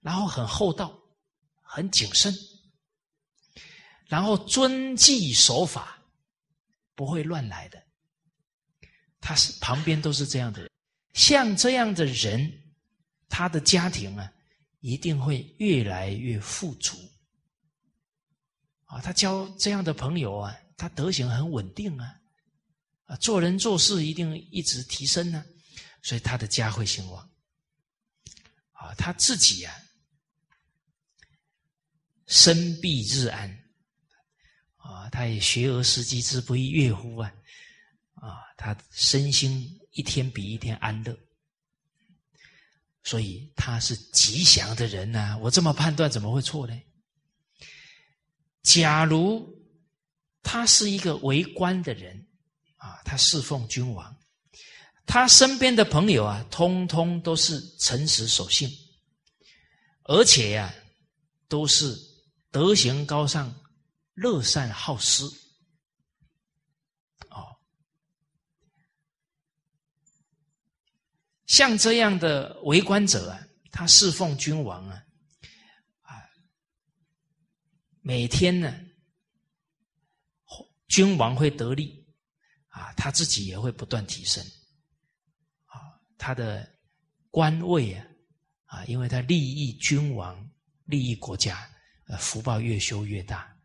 [0.00, 0.96] 然后很厚道，
[1.62, 2.32] 很谨慎，
[4.08, 6.02] 然后遵纪守法，
[6.96, 7.80] 不会乱来的。
[9.20, 10.70] 他是旁边都是这样的人，
[11.12, 12.50] 像这样的人，
[13.28, 14.32] 他的家庭啊，
[14.80, 16.96] 一定会越来越富足。
[18.86, 22.18] 啊，他交这样的朋友啊，他德行很稳定啊，
[23.04, 25.44] 啊，做人做事一定一直提升呢。
[26.02, 27.30] 所以他的家会兴旺，
[28.72, 29.76] 啊，他自己呀，
[32.26, 33.67] 身必日安，
[34.88, 37.30] 啊，他也学而时习之，不亦乐乎啊，
[38.14, 41.14] 啊，他身心一天比一天安乐，
[43.04, 45.36] 所以他是吉祥的人呐。
[45.42, 46.74] 我这么判断怎么会错呢？
[48.62, 49.46] 假如
[50.42, 52.26] 他是一个为官的人，
[52.76, 54.16] 啊，他侍奉君王。
[55.04, 58.70] 他身边的朋友啊，通通都是诚实守信，
[60.04, 60.74] 而且呀，
[61.46, 61.94] 都是
[62.50, 63.54] 德行高尚、
[64.18, 65.24] 乐善好施。
[67.30, 67.56] 哦，
[71.46, 73.40] 像这样的为官者啊，
[73.70, 75.04] 他侍奉君王啊，
[76.02, 76.22] 啊，
[78.00, 78.74] 每天呢，
[80.88, 82.06] 君王会得利，
[82.68, 84.44] 啊，他自己也会不断提升。
[85.66, 85.78] 啊
[86.18, 86.68] 他的
[87.30, 88.06] 官位啊，
[88.64, 90.50] 啊，因为他利益君王、
[90.86, 91.70] 利益国家，
[92.08, 93.56] 呃，福报越修越大，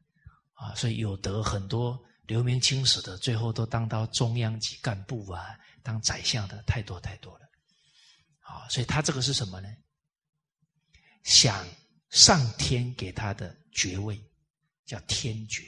[0.63, 7.45] 啊，所以有得很多留名青史的，最后都当到中央级干部啊，当宰相的太多太多了，
[8.39, 9.67] 啊，所以他这个是什么呢？
[11.23, 11.67] 想
[12.09, 14.21] 上天给他的爵位
[14.85, 15.63] 叫天爵，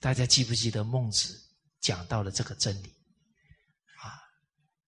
[0.00, 1.38] 大家记不记得孟子
[1.80, 2.88] 讲到了这个真理？
[4.02, 4.20] 啊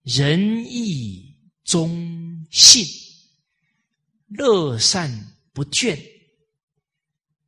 [0.02, 2.84] 仁义忠信，
[4.28, 5.10] 乐善
[5.52, 5.98] 不倦，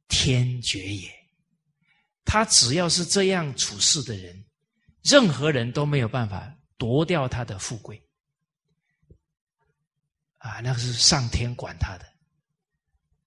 [0.09, 1.11] 天绝也。
[2.25, 4.45] 他只要是这样处事的人，
[5.03, 8.03] 任何人都没有办法夺掉他的富贵。
[10.39, 12.05] 啊，那个是上天管他的。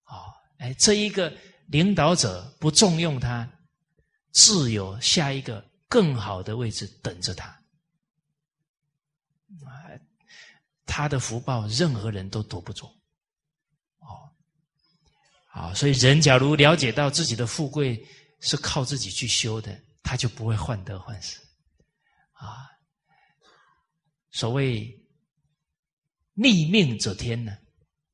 [0.05, 1.35] 哦，哎，这一个
[1.67, 3.49] 领导者不重用他，
[4.31, 7.47] 自有下一个更好的位置等着他。
[9.65, 9.89] 啊，
[10.85, 12.93] 他的福报任何人都夺不走，
[15.61, 18.03] 啊，所以人假如了解到自己的富贵
[18.39, 21.37] 是靠自己去修的，他就不会患得患失，
[22.33, 22.67] 啊，
[24.31, 24.91] 所谓
[26.33, 27.55] 逆命者天呢，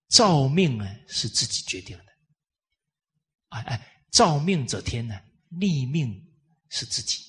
[0.10, 2.06] 造命呢是自己决定的，
[3.48, 5.18] 哎哎，造命者天呢，
[5.48, 6.22] 逆命
[6.68, 7.26] 是自己。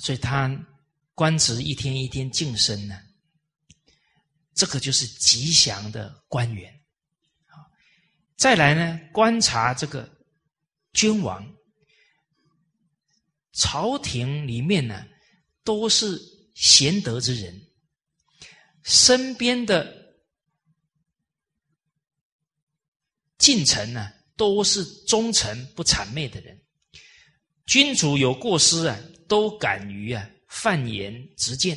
[0.00, 0.50] 所以他
[1.14, 3.00] 官职一天一天晋升呢，
[4.54, 6.72] 这个就是吉祥的官员。
[8.36, 10.08] 再来呢，观察这个
[10.92, 11.54] 君王，
[13.52, 15.06] 朝廷里面呢
[15.62, 16.20] 都是
[16.54, 17.68] 贤德之人，
[18.82, 20.14] 身边的
[23.38, 26.60] 近臣呢都是忠臣不谄媚的人，
[27.66, 28.98] 君主有过失啊。
[29.26, 31.74] 都敢于啊犯言直谏，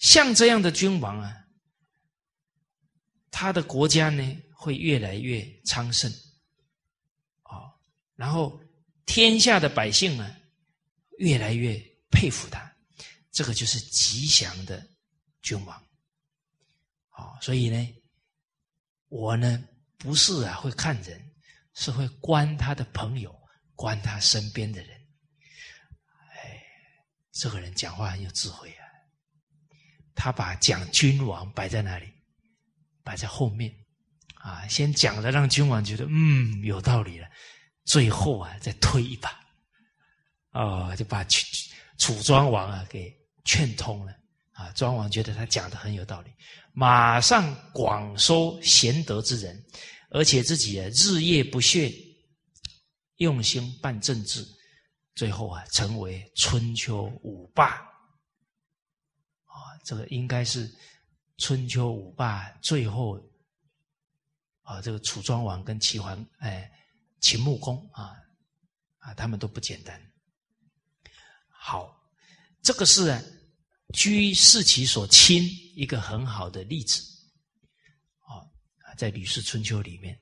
[0.00, 1.44] 像这样的君王啊，
[3.30, 6.10] 他的国家呢会越来越昌盛，
[7.42, 7.70] 啊，
[8.16, 8.60] 然后
[9.04, 10.36] 天下的百姓呢
[11.18, 11.78] 越来越
[12.10, 12.74] 佩服他，
[13.30, 14.84] 这个就是吉祥的
[15.42, 15.76] 君王，
[17.10, 17.94] 啊，所以呢，
[19.08, 19.62] 我呢
[19.98, 21.30] 不是啊会看人，
[21.74, 23.38] 是会观他的朋友，
[23.74, 24.98] 观他身边的人。
[26.32, 26.62] 哎
[27.32, 28.79] 这个人讲话很有智慧啊，
[30.22, 32.06] 他把讲君王摆在哪里？
[33.02, 33.74] 摆在后面
[34.34, 37.26] 啊，先讲了让君王觉得嗯有道理了，
[37.86, 39.40] 最后啊再推一把，
[40.52, 41.46] 哦就把楚
[41.96, 43.10] 楚庄王啊给
[43.46, 44.12] 劝通了
[44.52, 46.30] 啊，庄王觉得他讲的很有道理，
[46.74, 49.58] 马上广收贤德之人，
[50.10, 51.90] 而且自己啊日夜不懈，
[53.16, 54.46] 用心办政治。
[55.14, 57.82] 最后啊，成为春秋五霸，
[59.84, 60.70] 这个应该是
[61.38, 63.20] 春秋五霸最后
[64.62, 66.70] 啊，这个楚庄王跟齐桓哎，
[67.20, 68.16] 秦穆公啊
[68.98, 70.00] 啊，他们都不简单。
[71.48, 72.08] 好，
[72.62, 73.18] 这个是
[73.92, 75.42] 居视其所亲
[75.74, 77.02] 一个很好的例子
[78.20, 78.46] 啊，
[78.96, 80.18] 在《吕氏春秋》里面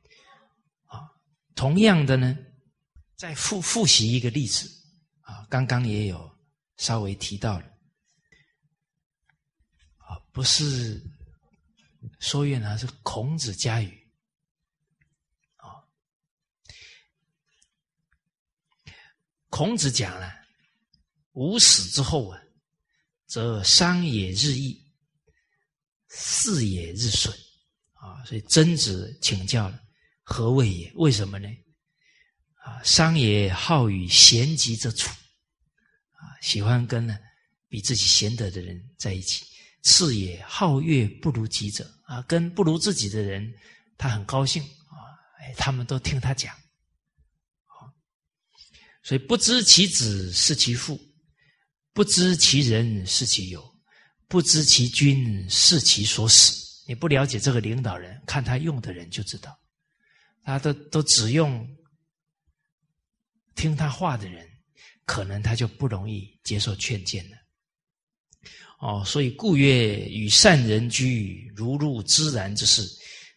[0.86, 1.10] 啊，
[1.54, 2.36] 同样的呢，
[3.16, 4.68] 再复复习一个例子。
[5.20, 6.34] 啊，刚刚也有
[6.78, 7.77] 稍微提到了，
[10.38, 11.02] 不是
[12.20, 14.08] 说越南是孔子家语，
[15.56, 15.82] 啊，
[19.48, 20.32] 孔子讲了，
[21.32, 22.40] 吾死之后啊，
[23.26, 24.80] 则商也日益，
[26.06, 27.36] 事也日损，
[27.94, 29.82] 啊，所以曾子请教了，
[30.22, 30.92] 何谓也？
[30.94, 31.48] 为什么呢？
[32.62, 35.10] 啊，商也好与贤吉者处，
[36.12, 37.18] 啊，喜欢跟呢
[37.66, 39.44] 比自己贤德的人在一起。
[39.88, 43.50] 次也好乐不如己者，啊，跟不如自己的人，
[43.96, 45.00] 他很高兴啊，
[45.38, 46.54] 哎，他们都听他讲。
[49.02, 51.00] 所以不知其子是其父，
[51.94, 53.64] 不知其人是其友，
[54.26, 56.52] 不知其君是其所使。
[56.86, 59.58] 你不了解这个领导人，看他用的人就知道，
[60.44, 61.66] 他都都只用。
[63.54, 64.48] 听他话的人，
[65.04, 67.36] 可能他就不容易接受劝谏了。
[68.78, 72.88] 哦，所以故曰：与善人居，如入自然之事，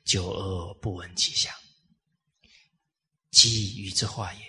[0.05, 1.51] 久而不闻其详，
[3.31, 4.39] 即与之化也。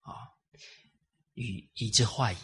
[0.00, 0.14] 啊，
[1.34, 2.36] 与以之化矣。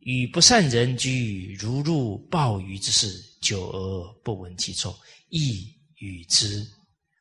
[0.00, 4.96] 与不善人居，如入鲍鱼之事，久而不闻其臭，
[5.28, 6.66] 亦与之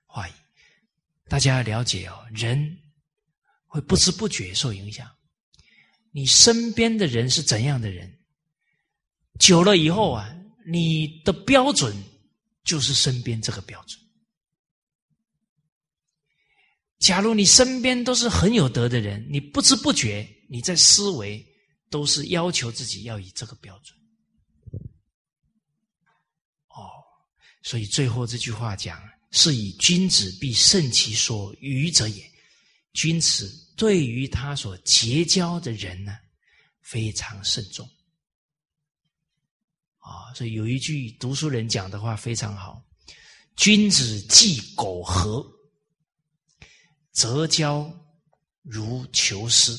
[0.07, 0.31] 化矣。
[1.27, 2.75] 大家要了解哦，人
[3.65, 5.07] 会不知不觉受影响。
[6.11, 8.19] 你身边的人是怎样的人，
[9.39, 10.29] 久了以后啊，
[10.65, 11.95] 你的标准
[12.63, 13.99] 就是身边这个标准。
[16.99, 21.45] 假如你身边都是很有德的人，你不知不觉你在思维
[21.89, 23.97] 都是要求自己要以这个标准。
[26.69, 26.89] 哦，
[27.63, 32.23] 所以最后这句话讲：是以君子必慎其所与者也。
[32.93, 33.61] 君子。
[33.77, 36.15] 对于他所结交的人呢，
[36.81, 37.85] 非常慎重
[40.05, 40.33] 啊。
[40.35, 42.83] 所以有一句读书人讲的话非常好
[43.57, 45.45] ：“君子忌苟合，
[47.11, 47.91] 则交
[48.61, 49.75] 如求师。”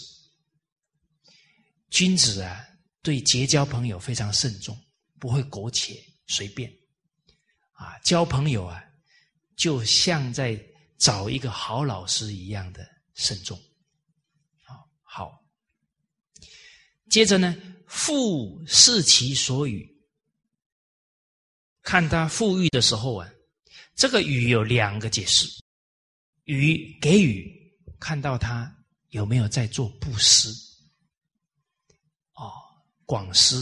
[1.88, 2.66] 君子啊，
[3.00, 4.76] 对结交朋友非常慎重，
[5.18, 6.70] 不会苟且随便
[7.72, 7.96] 啊。
[8.00, 8.82] 交朋友啊，
[9.54, 10.60] 就像在
[10.98, 13.58] 找一个好老师一样的慎重。
[14.64, 15.44] 好，好
[17.08, 17.56] 接着呢，
[17.86, 19.95] 复视其所与，
[21.86, 23.30] 看他富裕的时候啊，
[23.94, 25.46] 这个雨有两个解释：
[26.42, 27.48] 雨给予，
[28.00, 28.76] 看到他
[29.10, 30.48] 有没有在做布施，
[32.34, 32.52] 哦，
[33.04, 33.56] 广施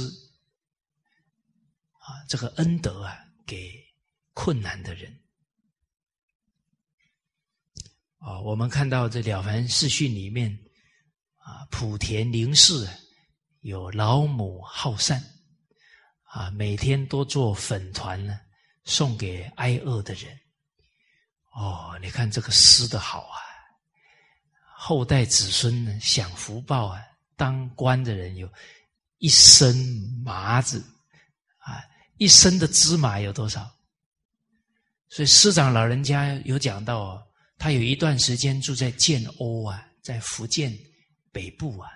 [1.99, 3.15] 啊，这个恩德啊，
[3.45, 3.71] 给
[4.33, 5.21] 困难的人。
[8.17, 10.59] 啊，我们看到这《了凡四训》里面。
[11.45, 12.89] 啊，莆田林氏
[13.61, 15.23] 有老母好善，
[16.35, 18.41] 啊，每天都做粉团呢，
[18.85, 20.37] 送给挨饿的人。
[21.53, 23.39] 哦，你看这个施的好啊，
[24.77, 27.01] 后代子孙呢享福报啊。
[27.37, 28.53] 当官的人有
[29.19, 29.77] 一身
[30.25, 30.85] 麻子，
[31.59, 31.85] 啊，
[32.19, 33.71] 一身的芝麻有多少？
[35.09, 37.27] 所以师长老人家有讲到哦，
[37.59, 40.77] 他有一段时间住在建瓯啊，在福建。
[41.33, 41.91] 北部啊，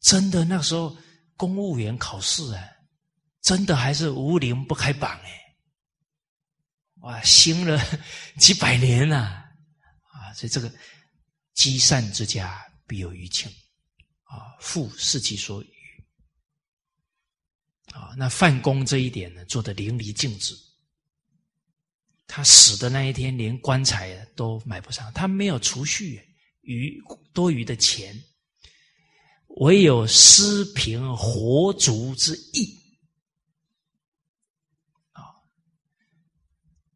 [0.00, 0.96] 真的那时候
[1.36, 2.68] 公务员考试啊，
[3.42, 5.56] 真的还是无陵不开榜哎，
[7.00, 7.78] 哇，兴了
[8.38, 10.32] 几百年了啊！
[10.34, 10.72] 所以这个
[11.52, 13.50] 积善之家必有余庆
[14.22, 15.62] 啊，富视其所
[17.92, 18.14] 啊。
[18.16, 20.56] 那范公这一点呢，做的淋漓尽致。
[22.26, 26.26] 他死的那一天，连棺材都买不上，他没有储蓄。
[26.62, 26.96] 余
[27.32, 28.16] 多余的钱，
[29.56, 32.80] 唯有施贫活足之意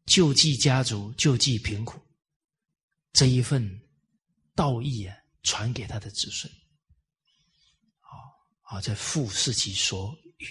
[0.07, 2.01] 救济家族，救济贫苦，
[3.13, 3.79] 这一份
[4.55, 6.51] 道义啊，传给他的子孙。
[7.99, 8.09] 啊
[8.61, 10.47] 啊，这富是其所与。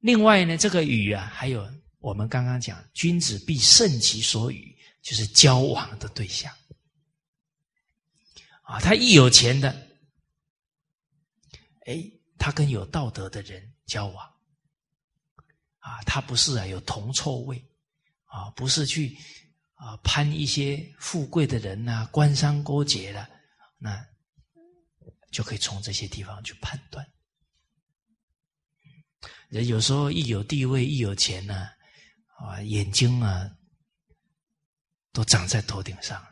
[0.00, 1.66] 另外呢，这个与啊，还有
[1.98, 6.54] 我们刚刚讲，君子必慎其所与，就是交往的对象。
[8.62, 9.70] 啊，他一有钱的，
[11.86, 12.04] 哎，
[12.38, 14.35] 他跟有道德的人交往，
[15.86, 17.56] 啊，他不是啊有铜臭味，
[18.24, 19.16] 啊，不是去
[19.74, 23.28] 啊攀一些富贵的人呐，官商勾结了，
[23.78, 24.04] 那
[25.30, 27.06] 就可以从这些地方去判断。
[29.48, 31.68] 人有时候一有地位一有钱呢，
[32.36, 33.48] 啊，眼睛啊
[35.12, 36.30] 都长在头顶上了。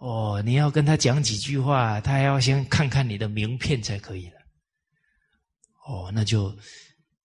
[0.00, 4.40] 哦，你要跟他讲几句话，他要先看看你的名片才可以了。
[5.86, 6.56] 哦，那就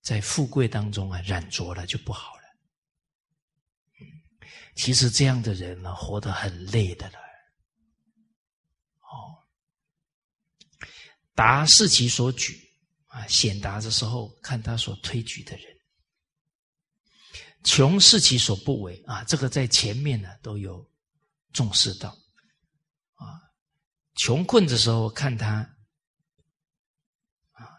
[0.03, 2.43] 在富贵当中啊染着了就不好了。
[4.75, 7.17] 其实这样的人呢，活得很累的了。
[8.99, 9.47] 哦，
[11.33, 12.59] 达是其所举
[13.07, 15.65] 啊，显达的时候看他所推举的人；
[17.63, 20.85] 穷是其所不为啊，这个在前面呢都有
[21.53, 22.09] 重视到
[23.13, 23.39] 啊。
[24.15, 25.75] 穷困的时候，看他
[27.51, 27.69] 啊，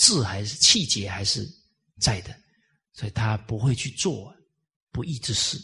[0.00, 1.46] 志还是气节还是
[1.98, 2.34] 在的，
[2.94, 4.34] 所以他不会去做
[4.90, 5.58] 不义之事。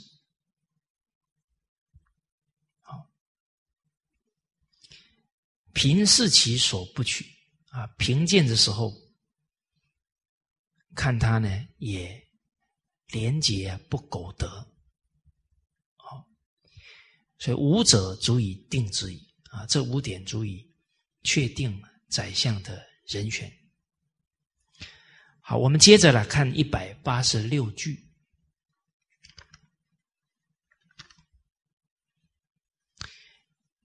[2.82, 3.10] 好，
[5.72, 7.24] 贫视其所不取
[7.70, 8.92] 啊，贫贱的时候，
[10.94, 11.48] 看他呢
[11.78, 12.22] 也
[13.06, 14.46] 廉洁不苟得。
[15.96, 16.28] 好，
[17.38, 19.26] 所以五者足以定之矣。
[19.50, 20.70] 啊，这五点足以
[21.22, 23.50] 确定宰相的人选。
[25.48, 28.04] 好，我们接着来看一百八十六句。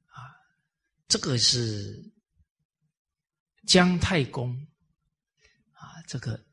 [0.08, 0.34] 啊，
[1.08, 2.04] 这个是
[3.68, 4.56] 姜太公
[5.74, 6.44] 啊，这个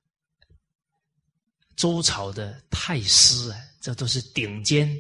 [1.75, 4.95] 周朝的太师啊，这都是顶尖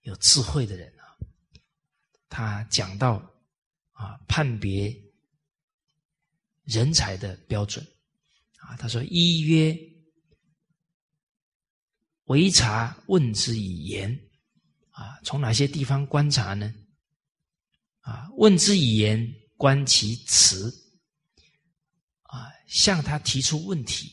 [0.00, 1.06] 有智慧的人啊。
[2.28, 3.14] 他讲到
[3.92, 4.92] 啊，判别
[6.64, 7.86] 人才的标准。
[8.76, 9.76] 他说：“一曰，
[12.24, 14.10] 为察问之以言。
[14.90, 16.72] 啊，从哪些地方观察呢？
[18.00, 20.70] 啊，问之以言，观其辞。
[22.22, 24.12] 啊，向他提出问题，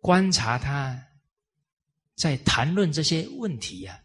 [0.00, 1.00] 观察他
[2.16, 4.02] 在谈论这些问题呀，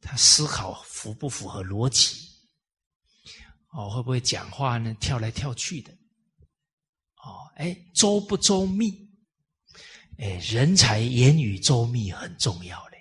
[0.00, 2.28] 他思考符不符合逻辑？
[3.70, 4.92] 哦，会不会讲话呢？
[5.00, 5.96] 跳来跳去的？”
[7.22, 9.10] 哦，哎，周不周密？
[10.18, 12.98] 哎，人才言语周密很重要嘞。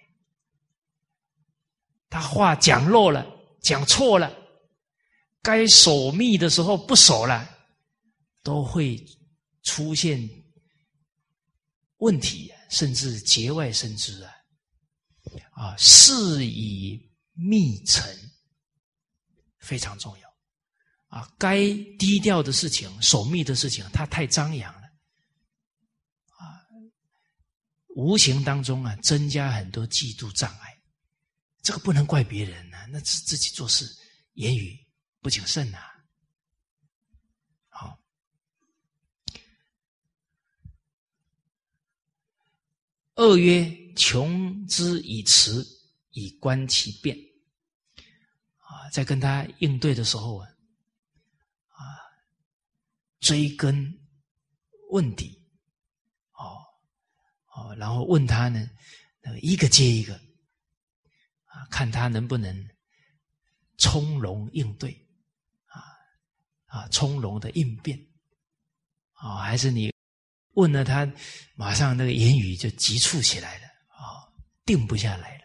[2.09, 3.25] 他话讲漏了，
[3.61, 4.31] 讲错了，
[5.41, 7.47] 该守密的时候不守了，
[8.43, 9.03] 都会
[9.63, 10.29] 出现
[11.97, 14.33] 问题，甚至节外生枝啊！
[15.51, 16.99] 啊，事以
[17.33, 18.03] 密成，
[19.59, 20.30] 非常重要。
[21.11, 21.57] 啊，该
[21.99, 24.87] 低调的事情、守密的事情，他太张扬了，
[26.37, 26.63] 啊，
[27.97, 30.81] 无形当中啊，增加很多嫉妒障碍。
[31.61, 33.85] 这个不能怪别人呐，那是自己做事
[34.35, 34.79] 言语
[35.19, 35.79] 不谨慎呐。
[37.67, 37.99] 好，
[43.15, 45.67] 二曰穷之以辞，
[46.11, 47.17] 以观其变。
[48.59, 50.47] 啊，在跟他应对的时候啊。
[53.21, 53.99] 追根
[54.89, 55.47] 问底，
[56.33, 56.57] 哦
[57.55, 58.67] 哦，然后问他呢，
[59.21, 60.15] 那个一个接一个，
[61.45, 62.67] 啊，看他能不能
[63.77, 64.91] 从容应对，
[65.67, 65.79] 啊
[66.65, 67.97] 啊，从容的应变，
[69.13, 69.93] 啊，还是你
[70.55, 71.05] 问了他，
[71.53, 74.33] 马上那个言语就急促起来了，啊，
[74.65, 75.43] 定不下来了，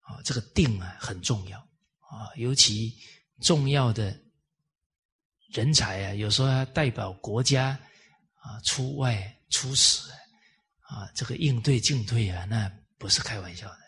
[0.00, 2.98] 啊，这个定啊很重要，啊，尤其
[3.42, 4.24] 重要的。
[5.56, 7.68] 人才啊，有时候要代表国家
[8.42, 10.06] 啊出外出使
[10.80, 13.78] 啊，这个应对进退啊，那不是开玩笑的。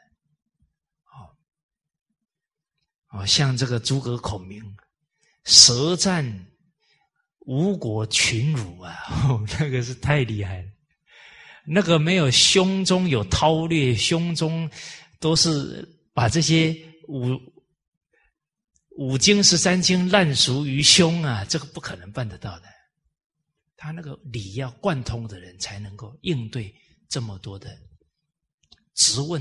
[1.02, 1.36] 好，
[3.10, 4.64] 哦，像这个诸葛孔明，
[5.44, 6.46] 舌战
[7.40, 8.96] 吴国群儒啊，
[9.60, 10.68] 那个是太厉害了。
[11.66, 14.70] 那个没有胸中有韬略，胸中
[15.20, 16.74] 都是把这些
[17.08, 17.38] 武。
[18.98, 22.66] 五经十三经烂熟于胸啊，这个不可能办得到的。
[23.76, 26.74] 他那个理要贯通的人，才能够应对
[27.08, 27.80] 这么多的
[28.94, 29.40] 质问，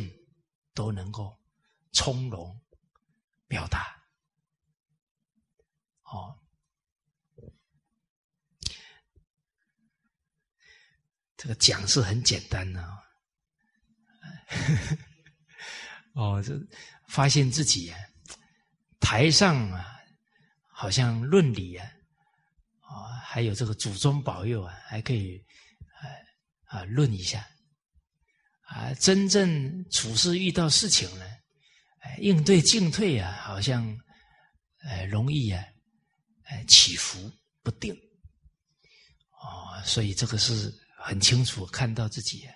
[0.75, 1.35] 都能够
[1.91, 2.61] 从容
[3.47, 3.99] 表达。
[6.03, 6.37] 哦，
[11.35, 12.87] 这个讲是很简单的。
[16.13, 16.53] 哦，这
[17.07, 17.91] 发现自己。
[18.99, 19.99] 台上啊，
[20.71, 21.87] 好像论理啊，
[22.81, 25.37] 啊，还有这个祖宗保佑啊，还可以
[25.99, 26.03] 啊
[26.65, 27.47] 啊论一下
[28.63, 28.93] 啊。
[28.95, 31.25] 真正处事遇到事情呢，
[32.19, 33.85] 应对进退啊，好像
[34.83, 35.63] 呃容易啊，
[36.45, 37.93] 呃起伏不定
[39.31, 42.53] 哦，所以这个是很清楚看到自己啊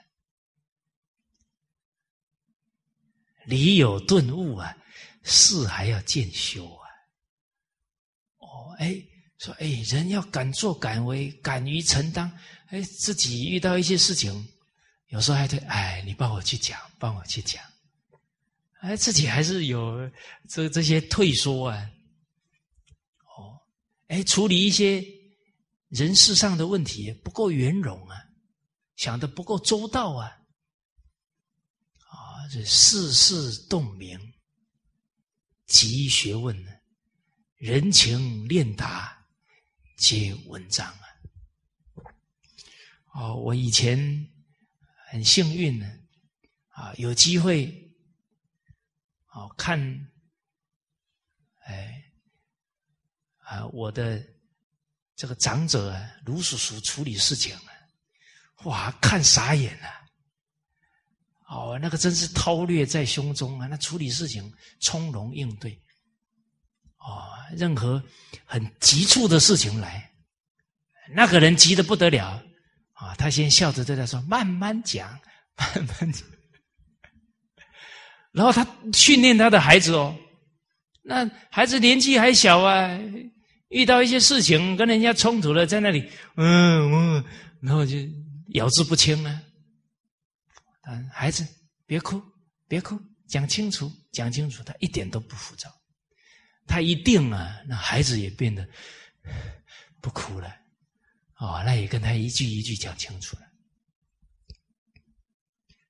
[3.45, 4.75] 理有顿悟啊。
[5.23, 6.87] 事还要渐修啊！
[8.37, 8.95] 哦，哎，
[9.37, 12.31] 说哎，人要敢作敢为，敢于承担。
[12.67, 14.47] 哎，自己遇到一些事情，
[15.07, 17.63] 有时候还得哎，你帮我去讲，帮我去讲。
[18.79, 20.09] 哎，自己还是有
[20.49, 21.91] 这这些退缩啊。
[23.37, 23.59] 哦，
[24.07, 25.05] 哎，处理一些
[25.89, 28.17] 人事上的问题不够圆融啊，
[28.95, 30.27] 想的不够周到啊。
[32.09, 34.30] 啊，这世事洞明。
[35.71, 36.71] 极学问呢，
[37.55, 39.25] 人情练达
[39.95, 41.05] 皆文章啊！
[43.13, 43.97] 哦，我以前
[45.07, 45.89] 很幸运呢，
[46.71, 47.89] 啊，有机会
[49.27, 49.79] 哦看，
[51.59, 52.03] 哎，
[53.37, 54.21] 啊，我的
[55.15, 57.71] 这个长者啊，卢叔叔处理事情啊，
[58.65, 60.00] 哇，看傻眼了，
[61.51, 63.67] 哦，那个真是韬略在胸中啊！
[63.67, 64.49] 那处理事情
[64.79, 65.77] 从容应对，
[66.97, 68.01] 哦，任何
[68.45, 70.09] 很急促的事情来，
[71.13, 72.41] 那个人急得不得了
[72.93, 73.13] 啊！
[73.17, 75.09] 他先笑着对他说：“慢慢讲，
[75.57, 76.25] 慢慢讲。”
[78.31, 80.15] 然后他训练他的孩子哦，
[81.03, 82.97] 那孩子年纪还小啊，
[83.67, 87.25] 遇到一些事情跟人家冲突了，在那里嗯嗯，
[87.59, 87.97] 然后就
[88.53, 89.41] 咬字不清啊。
[91.11, 91.45] 孩子，
[91.85, 92.21] 别哭，
[92.67, 94.63] 别哭，讲清楚，讲清楚。
[94.63, 95.69] 他一点都不浮躁，
[96.67, 98.67] 他一定啊，那孩子也变得
[100.01, 100.55] 不哭了。
[101.37, 103.43] 哦，那也跟他一句一句讲清楚了。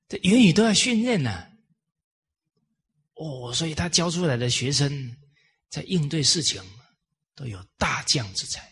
[0.07, 1.47] 这言语都要训练呢。
[3.15, 5.15] 哦，所以他教出来的学生
[5.69, 6.61] 在应对事情
[7.35, 8.71] 都有大将之才，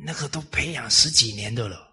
[0.00, 1.87] 那个都培养十几年的了。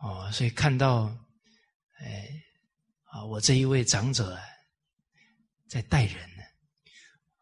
[0.00, 1.06] 哦，所以看到，
[1.98, 2.28] 哎，
[3.04, 4.38] 啊，我这一位长者
[5.68, 6.42] 在待人呢，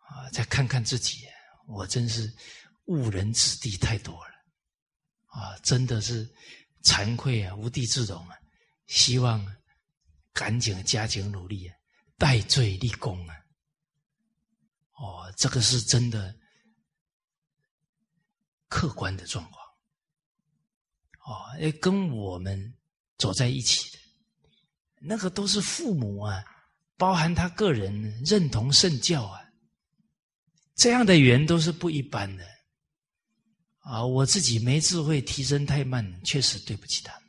[0.09, 1.27] 啊，再看看自己，
[1.69, 2.33] 我真是
[2.87, 4.35] 误人子弟太多了，
[5.27, 6.27] 啊，真的是
[6.83, 8.37] 惭愧啊，无地自容啊，
[8.87, 9.45] 希望
[10.33, 11.77] 赶紧加紧努力啊，
[12.16, 13.37] 戴罪立功啊，
[14.93, 16.35] 哦，这个是真的
[18.69, 19.65] 客观的状况。
[21.27, 22.73] 哦，哎，跟我们
[23.19, 23.98] 走在一起的，
[25.01, 26.44] 那个都是父母啊，
[26.97, 29.40] 包含他个人认同圣教啊，
[30.77, 32.47] 这样的缘都是不一般的。
[33.81, 37.28] 啊，我自己没智慧，提升太慢，确实对不起他们。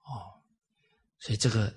[0.00, 0.42] 哦，
[1.20, 1.72] 所以这个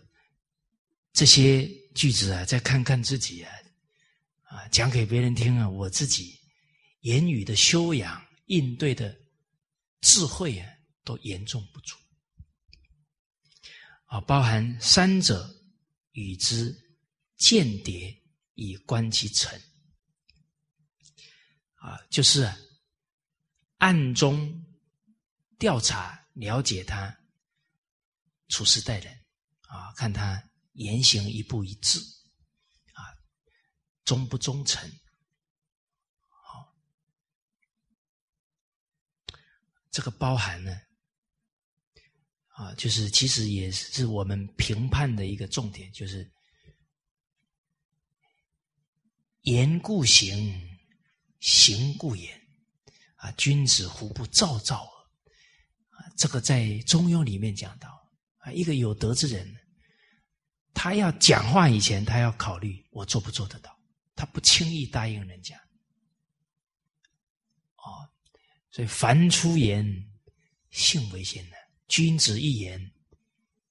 [1.14, 3.52] 这些句子啊，再看看自己啊，
[4.44, 6.40] 啊，讲给别人听啊，我自己
[7.02, 9.16] 言语的修养，应对的。
[10.06, 10.72] 智慧啊，
[11.03, 11.95] 都严重不足
[14.06, 14.22] 啊！
[14.22, 15.52] 包含三者
[16.11, 16.72] 与之
[17.38, 18.15] 间谍
[18.53, 19.60] 以观其诚
[21.77, 22.48] 啊，就是
[23.77, 24.64] 暗中
[25.57, 27.18] 调查了解他
[28.49, 29.11] 处事待人
[29.61, 31.99] 啊，看他言行一不一致
[32.94, 33.02] 啊，
[34.03, 34.88] 忠不忠诚。
[39.96, 40.78] 这个包含呢，
[42.48, 46.30] 啊，就是其实也是我们评判的一个重点，就是
[49.44, 50.54] 言故行，
[51.40, 52.38] 行故言，
[53.16, 54.84] 啊，君子胡不躁躁
[55.92, 57.88] 啊，这个在《中庸》里面讲到。
[58.40, 59.56] 啊，一个有德之人，
[60.74, 63.74] 他要讲话以前，他要考虑我做不做得到，
[64.14, 65.58] 他不轻易答应人家。
[68.76, 69.86] 所以，凡出言，
[70.70, 71.56] 信为先的。
[71.88, 72.92] 君子一言，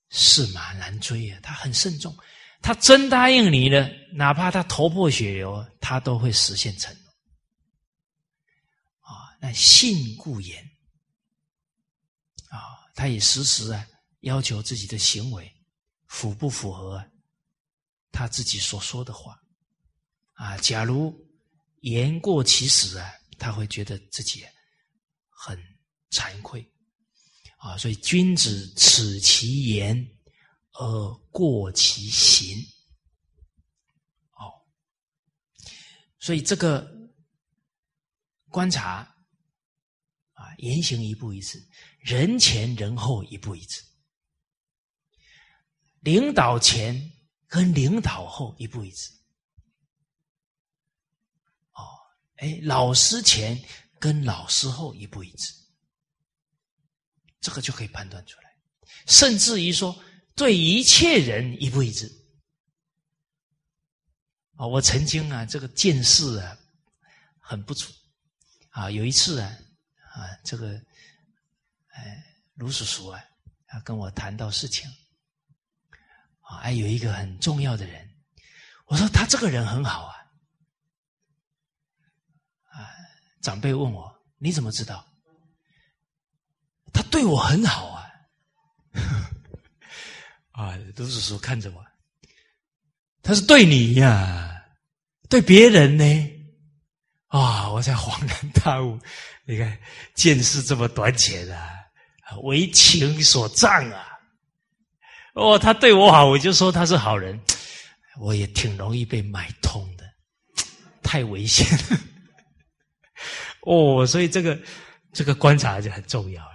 [0.09, 1.39] 驷马难追啊！
[1.43, 2.17] 他很慎重，
[2.63, 7.13] 他真答应你了，哪怕他头破血流，他都会实现承诺。
[9.01, 10.65] 啊，那信故言，
[12.49, 13.87] 啊，他也时时啊
[14.21, 15.55] 要求自己的行为
[16.07, 17.05] 符不符合
[18.11, 19.39] 他自己所说的话。
[20.33, 21.15] 啊，假如
[21.81, 24.43] 言过其实啊，他会觉得自己。
[25.47, 25.63] 很
[26.11, 26.67] 惭愧
[27.59, 29.95] 啊，所以君子耻其言
[30.73, 32.59] 而过其行。
[34.39, 34.49] 哦，
[36.19, 36.91] 所以这个
[38.49, 39.07] 观察
[40.33, 41.63] 啊，言行一步一致，
[41.99, 43.83] 人前人后一步一致，
[46.01, 47.13] 领导前
[47.47, 49.13] 跟领导后一步一致。
[51.73, 51.85] 哦，
[52.37, 53.63] 哎，老师前。
[54.05, 55.51] 跟老师后一步一致，
[57.41, 58.55] 这个就可以判断出来。
[59.07, 59.99] 甚至于说，
[60.35, 62.13] 对一切人一步一致。
[64.57, 66.55] 啊，我曾经啊，这个见识啊，
[67.39, 67.91] 很不足。
[68.69, 69.59] 啊，有一次啊，
[70.13, 70.79] 啊，这个，
[71.89, 72.23] 哎，
[72.57, 73.25] 卢叔叔啊，
[73.67, 74.87] 他跟我谈到事情，
[76.41, 78.07] 啊，还有一个很重要的人，
[78.85, 80.24] 我说他这个人很好啊。
[83.45, 84.11] 长辈问我
[84.41, 85.07] ：“你怎么知道？”
[86.95, 88.11] 他对我很好啊！
[90.53, 91.85] 啊，都是说看着我，
[93.23, 94.65] 他是对你呀，
[95.29, 96.31] 对别人呢？
[97.27, 98.99] 啊，我才恍然大悟，
[99.45, 99.79] 你看
[100.15, 101.69] 见识这么短浅啊，
[102.45, 104.07] 为情所障啊！
[105.35, 107.39] 哦，他对我好，我就说他是好人，
[108.19, 110.11] 我也挺容易被买通的，
[111.03, 112.01] 太危险了。
[113.67, 114.61] 哦，所以这个
[115.13, 116.55] 这个观察就很重要了。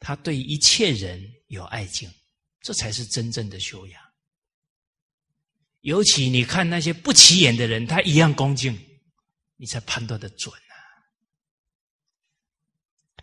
[0.00, 2.08] 他对一切人有爱敬，
[2.60, 4.02] 这才是真正的修养。
[5.80, 8.78] 尤其你看那些不起眼的人，他一样恭敬，
[9.56, 10.74] 你才判断的准啊。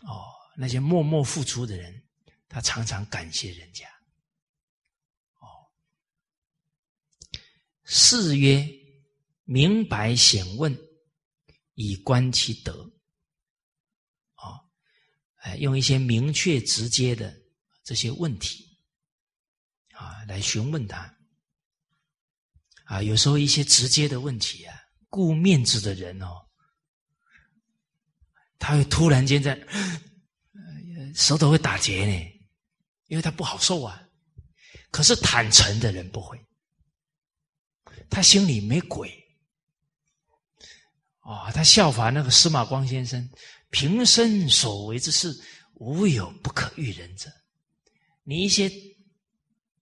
[0.08, 0.24] 哦，
[0.58, 2.04] 那些默默付出的人，
[2.48, 3.86] 他常常感谢人家。
[5.40, 5.48] 哦，
[7.84, 8.68] 四曰
[9.44, 10.74] 明白显问，
[11.76, 12.92] 以观其德。
[14.34, 14.60] 啊，
[15.38, 17.34] 哎，用一些明确直接的
[17.84, 18.78] 这些问题
[19.94, 21.16] 啊，来询问他。
[22.86, 24.76] 啊，有时候一些直接的问题啊，
[25.10, 26.48] 顾面子的人哦，
[28.60, 29.56] 他会突然间在
[31.16, 32.12] 舌头会打结呢，
[33.08, 34.02] 因为他不好受啊。
[34.92, 36.40] 可是坦诚的人不会，
[38.10, 39.25] 他心里没鬼。
[41.26, 43.30] 哦，他效法那个司马光先生，
[43.70, 45.38] 平生所为之事，
[45.74, 47.30] 无有不可喻人者。
[48.24, 48.72] 你一些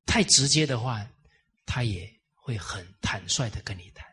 [0.06, 1.08] 太直接的话，
[1.66, 2.12] 他也。
[2.46, 4.06] 会很坦率的跟你谈，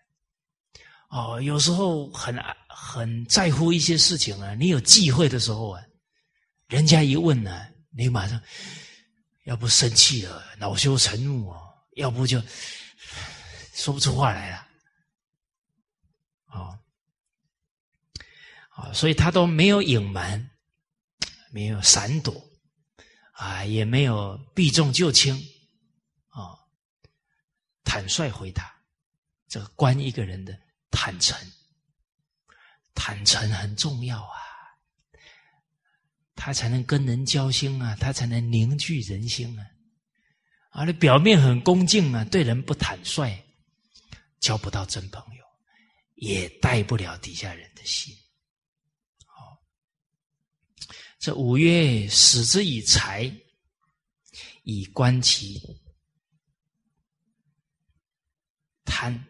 [1.08, 2.32] 哦，有时候很
[2.68, 5.82] 很在乎一些事情啊，你有忌讳的时候啊，
[6.68, 8.40] 人家一问呢，你马上
[9.46, 11.60] 要不生气了，恼羞成怒哦，
[11.96, 12.40] 要不就
[13.74, 14.68] 说不出话来了，
[16.52, 16.78] 哦，
[18.92, 20.50] 所以他都没有隐瞒，
[21.50, 22.42] 没有闪躲，
[23.32, 25.34] 啊，也没有避重就轻。
[26.28, 26.58] 啊
[27.82, 28.72] 坦率回答，
[29.48, 30.56] 这个关一个人的
[30.90, 31.36] 坦诚，
[32.94, 34.38] 坦诚很重要啊，
[36.36, 39.66] 他才能跟人交心啊，他才能凝聚人心啊。
[40.70, 43.36] 啊，你表面很恭敬啊，对人不坦率，
[44.38, 45.44] 交不到真朋友，
[46.14, 48.14] 也带不了底下人的心。
[49.26, 49.60] 好，
[51.20, 53.30] 这五月使之以财，
[54.62, 55.60] 以观其。
[58.86, 59.22] 贪，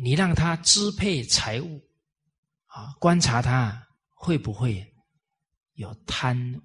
[0.00, 1.82] 你让他支配财物，
[2.66, 3.84] 啊，观察他
[4.14, 4.94] 会不会
[5.74, 6.62] 有贪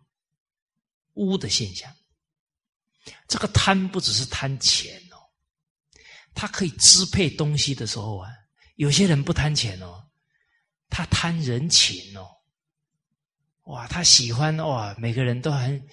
[1.15, 1.91] 污的现象。
[3.27, 5.17] 这个贪不只是贪钱哦，
[6.35, 8.29] 他可以支配东西的时候啊，
[8.75, 10.07] 有些人不贪钱哦，
[10.89, 12.34] 他贪人情哦，
[13.65, 15.87] 哇，他喜欢哇，每个人都很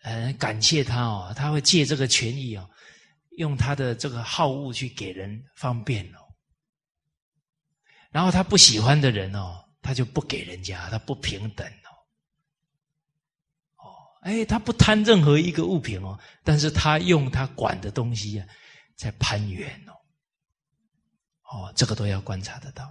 [0.00, 2.68] 很感谢他哦，他会借这个权益哦。
[3.36, 6.18] 用他的这个好恶去给人方便哦，
[8.12, 11.90] 然后他不喜欢的人哦，他就不给人家，他不平等哦。
[13.78, 13.90] 哦，
[14.22, 18.46] 哎，他不贪任何一个物品哦，但是他用他管的东西啊，
[18.94, 19.92] 在攀援哦。
[21.50, 22.88] 哦，这个都要观察得到。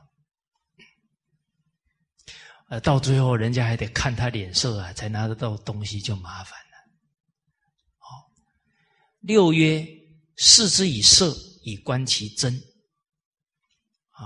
[2.73, 6.77] 呃，到最后人家还得看他脸色啊，才拿得到东西，就麻烦了。
[7.99, 8.07] 哦，
[9.19, 9.87] 六曰。
[10.35, 11.31] 视之以色，
[11.61, 12.51] 以观其真。
[14.09, 14.25] 啊，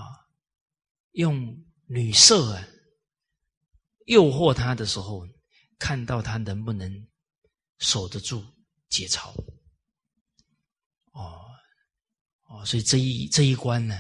[1.12, 2.66] 用女色啊
[4.06, 5.28] 诱惑他的时候，
[5.78, 6.90] 看到他能不能
[7.80, 8.42] 守得住
[8.88, 9.34] 节操。
[11.12, 11.42] 哦
[12.46, 14.00] 哦，所以这一这一关呢，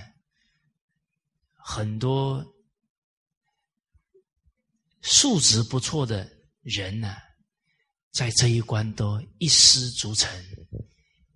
[1.57, 2.41] 很多
[5.07, 6.29] 素质不错的
[6.61, 7.15] 人呢，
[8.11, 10.29] 在这一关都一失足成。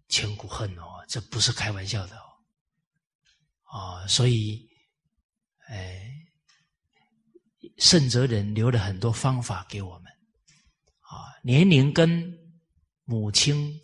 [0.10, 4.69] 千古恨哦，这不是开玩笑的哦，啊，所以，
[5.69, 6.11] 哎，
[7.77, 10.11] 圣哲人留了很多方法给我们，
[10.99, 12.38] 啊，年龄跟
[13.06, 13.80] 母亲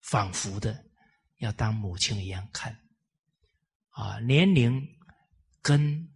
[0.00, 0.82] 仿佛的，
[1.40, 2.74] 要当母亲一样看，
[3.90, 4.82] 啊，年龄
[5.60, 6.08] 跟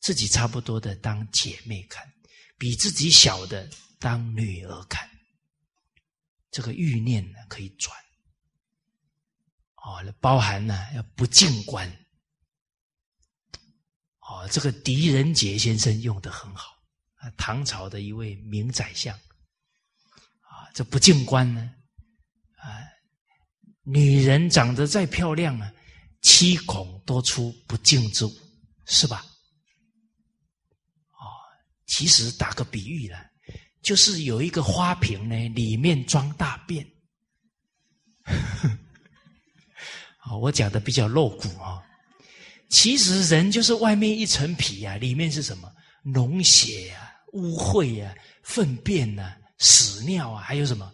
[0.00, 2.10] 自己差不多的当姐妹看，
[2.58, 5.08] 比自己小的当女儿看，
[6.50, 7.96] 这个欲念呢可以转。
[9.76, 11.88] 哦，包含呢要不进观。
[14.20, 16.76] 哦，这个狄仁杰先生用的很好
[17.14, 19.16] 啊，唐朝的一位名宰相。
[20.40, 21.72] 啊，这不进观呢，
[22.56, 22.68] 啊，
[23.82, 25.72] 女人长得再漂亮啊，
[26.20, 28.36] 七孔多出不净之物，
[28.84, 29.24] 是吧？
[31.88, 33.16] 其实打个比喻呢，
[33.82, 36.86] 就是有一个花瓶呢，里面装大便。
[40.40, 41.82] 我讲的比较露骨啊，
[42.68, 45.72] 其实人就是外面一层皮啊，里面是什么？
[46.04, 50.92] 脓血啊、污秽啊、粪便啊、屎尿啊，还有什么？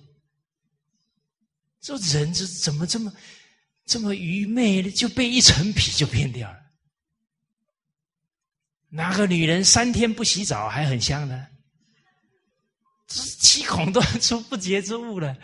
[1.80, 3.12] 这人这怎么这么
[3.84, 4.90] 这么愚昧呢？
[4.92, 6.63] 就被一层皮就骗掉了。
[8.94, 11.48] 哪个女人三天不洗澡还很香呢？
[13.08, 15.36] 这七孔断出不洁之物了。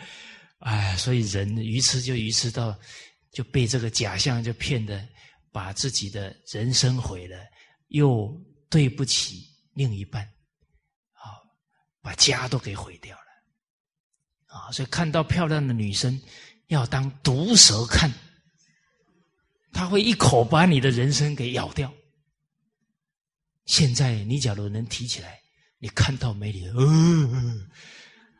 [0.59, 2.79] 哎，所以人愚痴就愚痴到，
[3.33, 5.05] 就被这个假象就骗的，
[5.51, 7.37] 把自己的人生毁了，
[7.89, 8.33] 又
[8.69, 10.23] 对不起另一半，
[11.11, 11.35] 啊，
[12.01, 14.55] 把家都给毁掉了。
[14.55, 16.17] 啊，所以看到漂亮的女生，
[16.67, 18.09] 要当毒蛇看，
[19.73, 21.93] 他会一口把你的人生给咬掉。
[23.71, 25.41] 现在你假如能提起来，
[25.77, 27.69] 你看到美女，呃，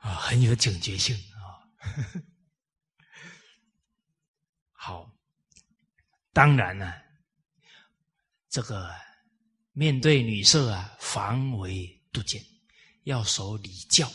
[0.02, 1.64] 啊，很有警觉性啊。
[4.76, 5.10] 好，
[6.34, 7.02] 当然了，
[8.50, 8.94] 这个
[9.72, 12.44] 面对女色啊，防微杜渐，
[13.04, 14.12] 要守礼教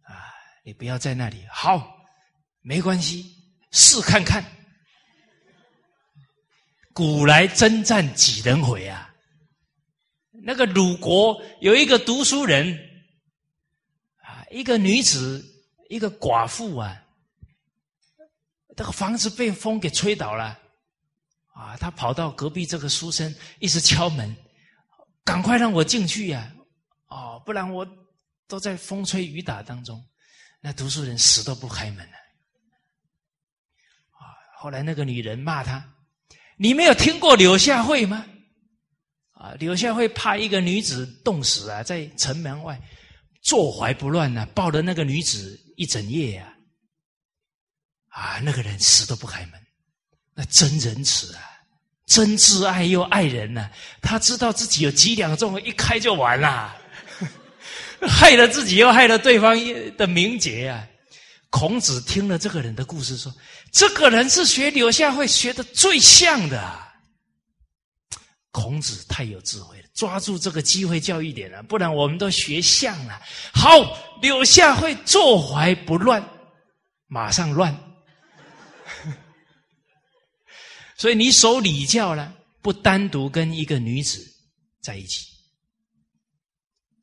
[0.00, 0.32] 啊，
[0.64, 1.94] 你不要在那里好，
[2.62, 3.36] 没关系，
[3.70, 4.42] 试看看。
[6.94, 9.12] 古来征战几人回啊？
[10.30, 12.78] 那个鲁国有一个读书人
[14.22, 15.44] 啊，一个女子，
[15.88, 17.04] 一个寡妇啊，
[18.76, 20.56] 这个房子被风给吹倒了
[21.52, 24.36] 啊，他跑到隔壁这个书生，一直敲门，
[25.24, 26.54] 赶快让我进去呀！
[27.08, 27.84] 哦，不然我
[28.46, 30.00] 都在风吹雨打当中。
[30.60, 32.16] 那读书人死都不开门了
[34.12, 34.30] 啊！
[34.58, 35.93] 后来那个女人骂他。
[36.56, 38.24] 你没有听过柳下惠吗？
[39.32, 42.80] 啊，柳下惠怕一个女子冻死啊，在城门外
[43.42, 46.54] 坐怀不乱呢，抱着那个女子一整夜啊，
[48.08, 49.60] 啊，那个人死都不开门，
[50.34, 51.42] 那真仁慈啊，
[52.06, 53.68] 真挚爱又爱人呢。
[54.00, 56.74] 他知道自己有几两重，一开就完了，
[58.08, 59.56] 害了自己又害了对方
[59.96, 60.88] 的名节啊。
[61.50, 63.32] 孔子听了这个人的故事，说
[63.74, 66.80] ：“这个人是学柳下惠学的最像的。”啊
[68.54, 73.20] 孔子太有智慧了，抓住这个机会教育点了，不然我们都学像了。
[73.52, 73.68] 好，
[74.22, 76.24] 柳下惠坐怀不乱，
[77.08, 77.76] 马上乱。
[80.96, 82.32] 所以你守礼教了，
[82.62, 84.24] 不单独跟一个女子
[84.80, 85.26] 在一起，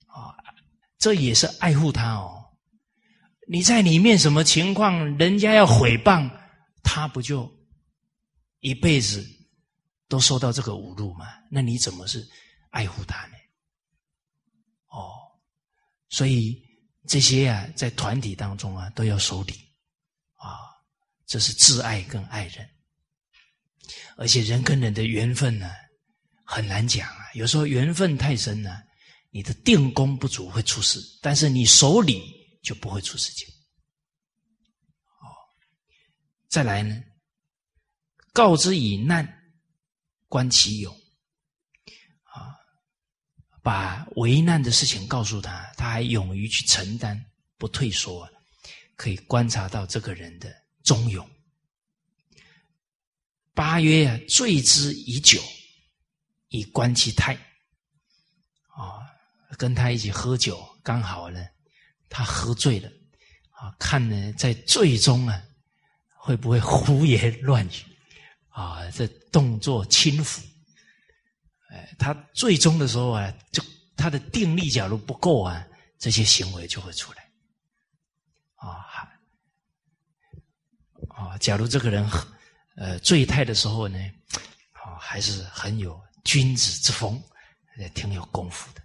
[0.07, 0.31] 啊，
[0.97, 2.45] 这也是爱护她哦。
[3.49, 5.17] 你在里面什么情况？
[5.17, 6.31] 人家要诽谤，
[6.83, 7.51] 他不就
[8.59, 9.25] 一辈子
[10.07, 11.27] 都受到这个侮辱吗？
[11.49, 12.27] 那你怎么是
[12.69, 13.33] 爱护他呢？
[14.87, 15.11] 哦，
[16.09, 16.61] 所以
[17.07, 19.53] 这些啊，在团体当中啊，都要守礼
[20.35, 20.59] 啊，
[21.25, 22.69] 这是挚爱跟爱人。
[24.17, 25.69] 而且人跟人的缘分呢，
[26.43, 27.31] 很难讲啊。
[27.33, 28.83] 有时候缘分太深了，
[29.29, 32.39] 你的定功不足会出事，但是你守礼。
[32.63, 33.51] 就不会出事情。
[36.51, 37.01] 再来呢？
[38.33, 39.25] 告之以难，
[40.27, 40.93] 观其勇。
[42.23, 42.59] 啊，
[43.63, 47.25] 把为难的事情告诉他，他还勇于去承担，
[47.57, 48.29] 不退缩，
[48.97, 50.53] 可以观察到这个人的
[50.83, 51.25] 忠勇。
[53.53, 55.41] 八曰啊，醉之以酒，
[56.49, 57.33] 以观其态。
[58.75, 59.07] 啊，
[59.57, 61.47] 跟他一起喝酒，刚好呢。
[62.09, 62.89] 他喝醉了，
[63.51, 65.41] 啊，看呢，在醉中啊，
[66.23, 67.71] 会不会胡言乱语？
[68.49, 70.39] 啊，这动作轻浮，
[71.71, 73.63] 哎，他最终的时候啊，就
[73.97, 75.65] 他的定力假如不够啊，
[75.97, 77.27] 这些行为就会出来。
[78.53, 78.85] 啊，
[81.09, 82.07] 啊，假如这个人
[82.75, 83.97] 呃醉态的时候呢，
[84.73, 87.19] 啊，还是很有君子之风，
[87.79, 88.81] 也挺有功夫的。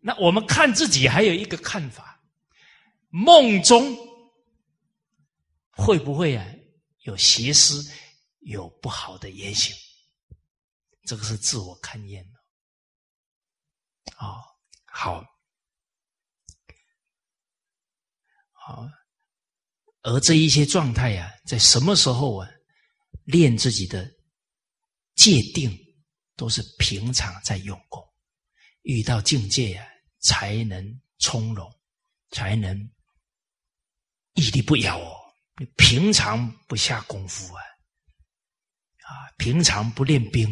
[0.00, 2.20] 那我们看自己还有一个看法。
[3.08, 3.96] 梦中
[5.70, 6.44] 会不会啊
[7.06, 7.88] 有邪思，
[8.40, 9.74] 有不好的言行？
[11.04, 12.38] 这个是自我勘验的。
[14.18, 14.42] 哦，
[14.84, 15.24] 好，
[18.50, 18.88] 好，
[20.02, 22.50] 而这一些状态呀，在什么时候啊
[23.24, 24.04] 练自己的
[25.14, 25.70] 界定，
[26.34, 28.04] 都是平常在用功，
[28.82, 29.88] 遇到境界呀，
[30.18, 31.72] 才能从容，
[32.30, 32.76] 才能。
[34.34, 35.25] 屹立不摇哦！
[35.58, 37.62] 你平常不下功夫啊，
[39.04, 40.48] 啊，平常不练兵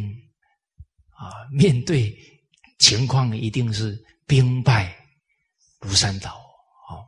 [1.10, 2.16] 啊，面对
[2.78, 4.96] 情况一定是兵败
[5.80, 6.34] 如山倒
[6.88, 7.04] 哦。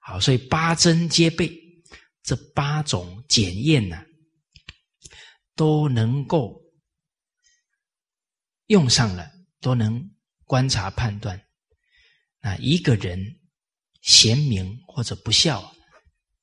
[0.00, 1.52] 好，所以八珍皆备，
[2.22, 4.02] 这八种检验呢，
[5.54, 6.58] 都能够
[8.68, 9.30] 用上了，
[9.60, 10.02] 都能
[10.46, 11.38] 观察判断
[12.40, 13.22] 啊，一个人
[14.00, 15.70] 贤明或者不孝。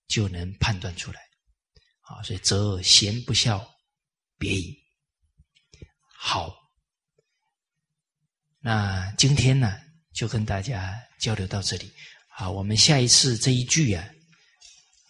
[0.08, 1.20] 就能判断出来，
[2.02, 3.68] 啊，所以择贤不孝，
[4.38, 4.78] 别矣。
[6.20, 6.56] 好，
[8.60, 9.80] 那今天呢，
[10.14, 11.92] 就跟大家交流到这里。
[12.28, 14.08] 好，我们下一次这一句啊，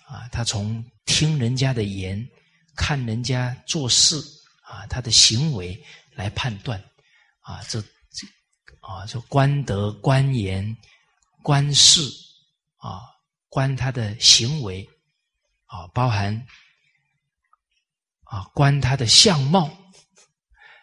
[0.05, 2.27] 啊，他从听人家的言，
[2.75, 4.17] 看人家做事
[4.63, 6.79] 啊，他的行为来判断
[7.39, 8.27] 啊，这这
[8.81, 10.75] 啊，说观德、观言、
[11.41, 12.01] 观事
[12.77, 13.01] 啊，
[13.49, 14.87] 观他的行为
[15.65, 16.45] 啊，包含
[18.23, 19.69] 啊，观他的相貌，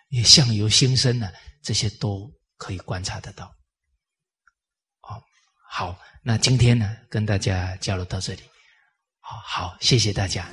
[0.09, 1.31] 也相由心生呢，
[1.63, 3.55] 这些都可以观察得到。
[5.01, 5.23] 好，
[5.69, 8.43] 好那今天呢，跟大家交流到这里。
[9.21, 10.49] 好好，谢谢大家。